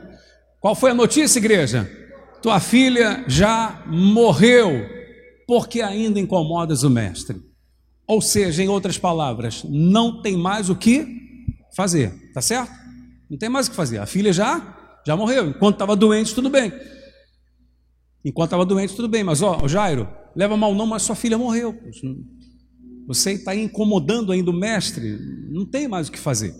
Qual 0.60 0.74
foi 0.74 0.90
a 0.90 0.94
notícia, 0.94 1.38
igreja? 1.38 1.90
Tua 2.42 2.60
filha 2.60 3.24
já 3.26 3.84
morreu, 3.86 4.86
porque 5.46 5.80
ainda 5.80 6.20
incomodas 6.20 6.82
o 6.82 6.90
mestre. 6.90 7.40
Ou 8.06 8.20
seja, 8.20 8.62
em 8.62 8.68
outras 8.68 8.98
palavras, 8.98 9.64
não 9.64 10.20
tem 10.20 10.36
mais 10.36 10.68
o 10.68 10.76
que 10.76 11.06
fazer, 11.74 12.12
tá 12.34 12.42
certo? 12.42 12.85
Não 13.30 13.38
tem 13.38 13.48
mais 13.48 13.66
o 13.66 13.70
que 13.70 13.76
fazer. 13.76 13.98
A 13.98 14.06
filha 14.06 14.32
já 14.32 14.76
já 15.06 15.16
morreu. 15.16 15.48
Enquanto 15.48 15.76
estava 15.76 15.94
doente, 15.94 16.34
tudo 16.34 16.50
bem. 16.50 16.72
Enquanto 18.24 18.48
estava 18.48 18.66
doente, 18.66 18.94
tudo 18.94 19.08
bem. 19.08 19.22
Mas, 19.22 19.40
ó, 19.40 19.68
Jairo, 19.68 20.08
leva 20.34 20.56
mal 20.56 20.74
não, 20.74 20.86
mas 20.86 21.02
sua 21.02 21.14
filha 21.14 21.38
morreu. 21.38 21.78
Você 23.06 23.32
está 23.32 23.54
incomodando 23.54 24.32
ainda 24.32 24.50
o 24.50 24.54
mestre. 24.54 25.16
Não 25.48 25.64
tem 25.64 25.86
mais 25.86 26.08
o 26.08 26.12
que 26.12 26.18
fazer. 26.18 26.52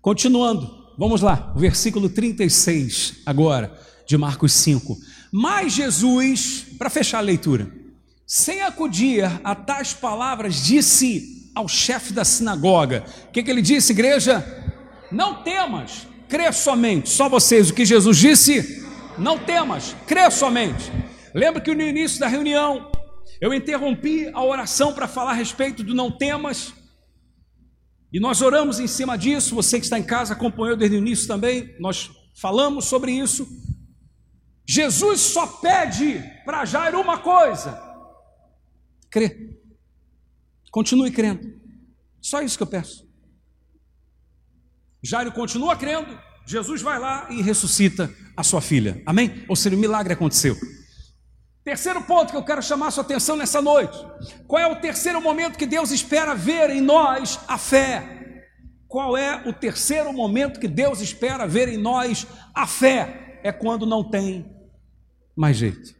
Continuando, 0.00 0.70
vamos 0.98 1.20
lá. 1.20 1.52
Versículo 1.54 2.08
36 2.08 3.20
agora, 3.26 3.78
de 4.06 4.16
Marcos 4.16 4.52
5. 4.54 4.96
Mas 5.30 5.74
Jesus, 5.74 6.66
para 6.78 6.88
fechar 6.88 7.18
a 7.18 7.22
leitura, 7.22 7.70
sem 8.26 8.62
acudir 8.62 9.24
a 9.44 9.54
tais 9.54 9.92
palavras, 9.92 10.64
disse 10.64 11.50
ao 11.54 11.68
chefe 11.68 12.14
da 12.14 12.24
sinagoga: 12.24 13.04
O 13.28 13.32
que, 13.32 13.42
que 13.42 13.50
ele 13.50 13.60
disse, 13.60 13.92
igreja? 13.92 14.61
Não 15.12 15.42
temas, 15.42 16.08
crê 16.28 16.50
somente. 16.50 17.10
Só 17.10 17.28
vocês, 17.28 17.68
o 17.68 17.74
que 17.74 17.84
Jesus 17.84 18.16
disse? 18.16 18.82
Não 19.18 19.38
temas, 19.38 19.94
crê 20.06 20.30
somente. 20.30 20.90
Lembra 21.34 21.60
que 21.60 21.74
no 21.74 21.82
início 21.82 22.18
da 22.18 22.26
reunião 22.26 22.90
eu 23.38 23.52
interrompi 23.52 24.30
a 24.32 24.42
oração 24.42 24.94
para 24.94 25.06
falar 25.06 25.32
a 25.32 25.34
respeito 25.34 25.82
do 25.82 25.94
não 25.94 26.10
temas. 26.10 26.72
E 28.10 28.18
nós 28.18 28.40
oramos 28.40 28.80
em 28.80 28.86
cima 28.86 29.16
disso. 29.18 29.54
Você 29.54 29.78
que 29.78 29.84
está 29.84 29.98
em 29.98 30.02
casa 30.02 30.32
acompanhou 30.32 30.76
desde 30.76 30.96
o 30.96 30.98
início 30.98 31.26
também. 31.26 31.74
Nós 31.78 32.10
falamos 32.34 32.86
sobre 32.86 33.12
isso. 33.12 33.46
Jesus 34.66 35.20
só 35.20 35.46
pede 35.46 36.22
para 36.44 36.64
Jairo 36.64 37.00
uma 37.00 37.18
coisa: 37.18 37.78
crê. 39.10 39.58
Continue 40.70 41.10
crendo. 41.10 41.60
Só 42.20 42.40
isso 42.40 42.56
que 42.56 42.62
eu 42.62 42.68
peço. 42.68 43.11
Jairo 45.02 45.32
continua 45.32 45.76
crendo, 45.76 46.18
Jesus 46.46 46.80
vai 46.80 46.98
lá 46.98 47.28
e 47.30 47.42
ressuscita 47.42 48.12
a 48.36 48.42
sua 48.42 48.60
filha. 48.60 49.02
Amém? 49.04 49.44
Ou 49.48 49.56
seja, 49.56 49.74
o 49.74 49.78
milagre 49.78 50.12
aconteceu. 50.12 50.56
Terceiro 51.64 52.02
ponto 52.02 52.30
que 52.30 52.36
eu 52.36 52.44
quero 52.44 52.62
chamar 52.62 52.88
a 52.88 52.90
sua 52.90 53.04
atenção 53.04 53.36
nessa 53.36 53.62
noite. 53.62 53.96
Qual 54.46 54.60
é 54.60 54.66
o 54.66 54.80
terceiro 54.80 55.20
momento 55.20 55.56
que 55.56 55.66
Deus 55.66 55.90
espera 55.90 56.34
ver 56.34 56.70
em 56.70 56.80
nós 56.80 57.38
a 57.46 57.56
fé? 57.56 58.48
Qual 58.88 59.16
é 59.16 59.48
o 59.48 59.52
terceiro 59.52 60.12
momento 60.12 60.60
que 60.60 60.68
Deus 60.68 61.00
espera 61.00 61.46
ver 61.46 61.68
em 61.68 61.78
nós 61.78 62.26
a 62.54 62.66
fé? 62.66 63.40
É 63.44 63.52
quando 63.52 63.86
não 63.86 64.08
tem 64.08 64.44
mais 65.36 65.56
jeito. 65.56 65.94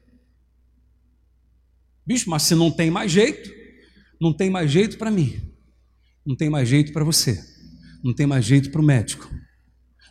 Bicho, 2.04 2.28
mas 2.28 2.42
se 2.42 2.54
não 2.54 2.70
tem 2.70 2.90
mais 2.90 3.10
jeito, 3.10 3.50
não 4.20 4.32
tem 4.32 4.50
mais 4.50 4.70
jeito 4.70 4.98
para 4.98 5.10
mim, 5.10 5.40
não 6.26 6.36
tem 6.36 6.50
mais 6.50 6.68
jeito 6.68 6.92
para 6.92 7.04
você. 7.04 7.51
Não 8.02 8.12
tem 8.12 8.26
mais 8.26 8.44
jeito 8.44 8.70
para 8.70 8.80
o 8.80 8.84
médico, 8.84 9.30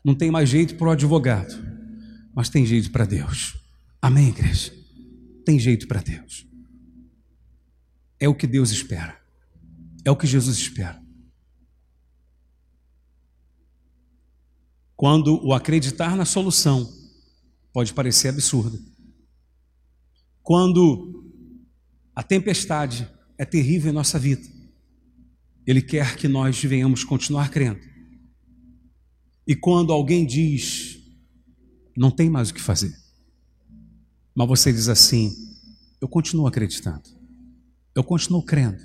não 0.04 0.15
tem 0.15 0.32
mais 0.32 0.49
jeito 0.49 0.75
para 0.75 0.88
o 0.88 0.91
advogado, 0.91 1.54
mas 2.34 2.49
tem 2.49 2.65
jeito 2.65 2.91
para 2.91 3.06
Deus. 3.06 3.56
Amém, 4.01 4.30
igreja? 4.30 4.73
Tem 5.45 5.60
jeito 5.60 5.88
para 5.88 6.01
Deus. 6.01 6.47
É 8.19 8.27
o 8.27 8.36
que 8.36 8.47
Deus 8.47 8.71
espera, 8.71 9.19
é 10.06 10.12
o 10.12 10.15
que 10.15 10.27
Jesus 10.27 10.58
espera. 10.58 11.01
Quando 14.95 15.43
o 15.43 15.54
acreditar 15.54 16.15
na 16.15 16.25
solução 16.25 16.88
pode 17.73 17.93
parecer 17.93 18.27
absurdo, 18.30 18.80
quando 20.43 21.25
a 22.15 22.21
tempestade 22.21 23.10
é 23.38 23.45
terrível 23.45 23.89
em 23.89 23.95
nossa 23.95 24.19
vida, 24.19 24.47
ele 25.65 25.82
quer 25.82 26.15
que 26.15 26.28
nós 26.28 26.62
venhamos 26.63 27.04
continuar 27.04 27.50
crendo. 27.50 27.80
E 29.47 29.56
quando 29.56 29.91
alguém 29.91 30.26
diz, 30.26 30.97
não 31.95 32.12
tem 32.12 32.30
mais 32.30 32.50
o 32.50 32.54
que 32.54 32.62
fazer, 32.62 32.95
mas 34.36 34.47
você 34.47 34.71
diz 34.71 34.88
assim, 34.88 35.34
eu 36.00 36.08
continuo 36.08 36.47
acreditando, 36.47 37.10
eu 37.95 38.04
continuo 38.04 38.43
crendo 38.43 38.82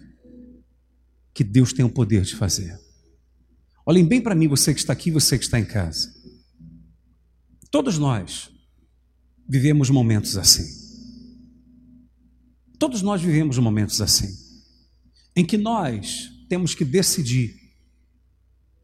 que 1.33 1.45
Deus 1.45 1.73
tem 1.73 1.85
o 1.85 1.91
poder 1.91 2.23
de 2.23 2.35
fazer. 2.35 2.79
Olhem 3.85 4.07
bem 4.07 4.21
para 4.21 4.35
mim, 4.35 4.49
você 4.49 4.75
que 4.75 4.81
está 4.81 4.93
aqui, 4.93 5.11
você 5.11 5.39
que 5.39 5.45
está 5.45 5.61
em 5.61 5.65
casa. 5.65 6.13
Todos 7.71 7.99
nós 7.99 8.51
vivemos 9.49 9.91
momentos 9.91 10.37
assim. 10.37 10.65
Todos 12.79 13.03
nós 13.03 13.23
vivemos 13.23 13.59
momentos 13.59 14.01
assim, 14.01 14.29
em 15.35 15.45
que 15.45 15.57
nós 15.57 16.31
temos 16.49 16.75
que 16.75 16.85
decidir 16.85 17.55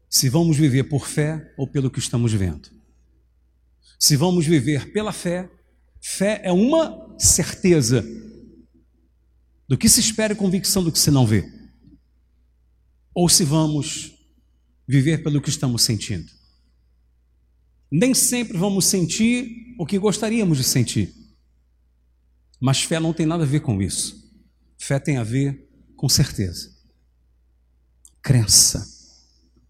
se 0.09 0.29
vamos 0.29 0.57
viver 0.57 0.83
por 0.83 1.07
fé 1.07 1.53
ou 1.57 1.67
pelo 1.67 1.89
que 1.89 1.99
estamos 1.99 2.31
vendo. 2.33 2.69
Se 3.99 4.15
vamos 4.15 4.45
viver 4.45 4.91
pela 4.91 5.11
fé, 5.11 5.49
fé 6.01 6.41
é 6.43 6.51
uma 6.51 7.15
certeza 7.17 8.05
do 9.67 9.77
que 9.77 9.89
se 9.89 9.99
espera 9.99 10.33
e 10.33 10.35
convicção 10.35 10.83
do 10.83 10.91
que 10.91 10.99
se 10.99 11.09
não 11.09 11.25
vê. 11.25 11.49
Ou 13.13 13.29
se 13.29 13.43
vamos 13.43 14.13
viver 14.87 15.23
pelo 15.23 15.41
que 15.41 15.49
estamos 15.49 15.83
sentindo. 15.83 16.31
Nem 17.89 18.13
sempre 18.13 18.57
vamos 18.57 18.85
sentir 18.85 19.75
o 19.79 19.85
que 19.85 19.97
gostaríamos 19.97 20.57
de 20.57 20.63
sentir. 20.63 21.13
Mas 22.59 22.83
fé 22.83 22.99
não 22.99 23.13
tem 23.13 23.25
nada 23.25 23.43
a 23.43 23.47
ver 23.47 23.61
com 23.61 23.81
isso. 23.81 24.31
Fé 24.77 24.99
tem 24.99 25.17
a 25.17 25.23
ver 25.23 25.69
com 25.95 26.09
certeza. 26.09 26.72
Crença. 28.23 28.87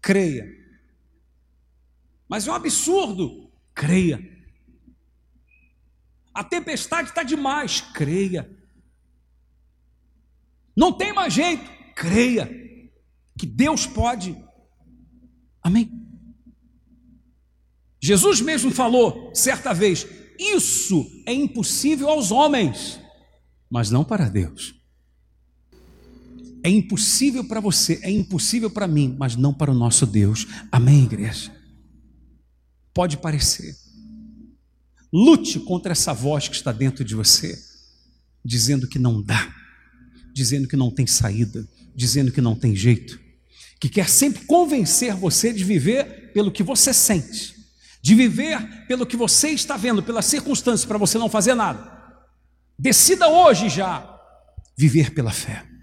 Creia. 0.00 0.46
Mas 2.28 2.46
é 2.46 2.52
um 2.52 2.54
absurdo. 2.54 3.50
Creia. 3.74 4.22
A 6.32 6.44
tempestade 6.44 7.08
está 7.08 7.24
demais. 7.24 7.80
Creia. 7.80 8.48
Não 10.76 10.92
tem 10.92 11.12
mais 11.12 11.34
jeito. 11.34 11.68
Creia 11.96 12.48
que 13.36 13.44
Deus 13.44 13.86
pode. 13.86 14.36
Amém. 15.60 15.90
Jesus 18.00 18.40
mesmo 18.40 18.70
falou 18.70 19.34
certa 19.34 19.74
vez: 19.74 20.06
Isso 20.38 21.10
é 21.26 21.32
impossível 21.32 22.08
aos 22.08 22.30
homens, 22.30 23.00
mas 23.68 23.90
não 23.90 24.04
para 24.04 24.28
Deus. 24.28 24.83
É 26.64 26.70
impossível 26.70 27.44
para 27.44 27.60
você, 27.60 28.00
é 28.02 28.10
impossível 28.10 28.70
para 28.70 28.88
mim, 28.88 29.14
mas 29.18 29.36
não 29.36 29.52
para 29.52 29.70
o 29.70 29.74
nosso 29.74 30.06
Deus. 30.06 30.46
Amém, 30.72 31.04
igreja? 31.04 31.54
Pode 32.94 33.18
parecer. 33.18 33.76
Lute 35.12 35.60
contra 35.60 35.92
essa 35.92 36.14
voz 36.14 36.48
que 36.48 36.56
está 36.56 36.72
dentro 36.72 37.04
de 37.04 37.14
você, 37.14 37.54
dizendo 38.42 38.88
que 38.88 38.98
não 38.98 39.20
dá, 39.20 39.54
dizendo 40.32 40.66
que 40.66 40.74
não 40.74 40.90
tem 40.90 41.06
saída, 41.06 41.68
dizendo 41.94 42.32
que 42.32 42.40
não 42.40 42.56
tem 42.56 42.74
jeito, 42.74 43.20
que 43.78 43.90
quer 43.90 44.08
sempre 44.08 44.46
convencer 44.46 45.14
você 45.14 45.52
de 45.52 45.62
viver 45.62 46.32
pelo 46.32 46.50
que 46.50 46.62
você 46.62 46.94
sente, 46.94 47.54
de 48.00 48.14
viver 48.14 48.86
pelo 48.86 49.04
que 49.04 49.18
você 49.18 49.50
está 49.50 49.76
vendo, 49.76 50.02
pelas 50.02 50.24
circunstâncias, 50.24 50.86
para 50.86 50.96
você 50.96 51.18
não 51.18 51.28
fazer 51.28 51.54
nada. 51.54 51.92
Decida 52.78 53.28
hoje 53.28 53.68
já 53.68 54.18
viver 54.78 55.10
pela 55.12 55.30
fé. 55.30 55.73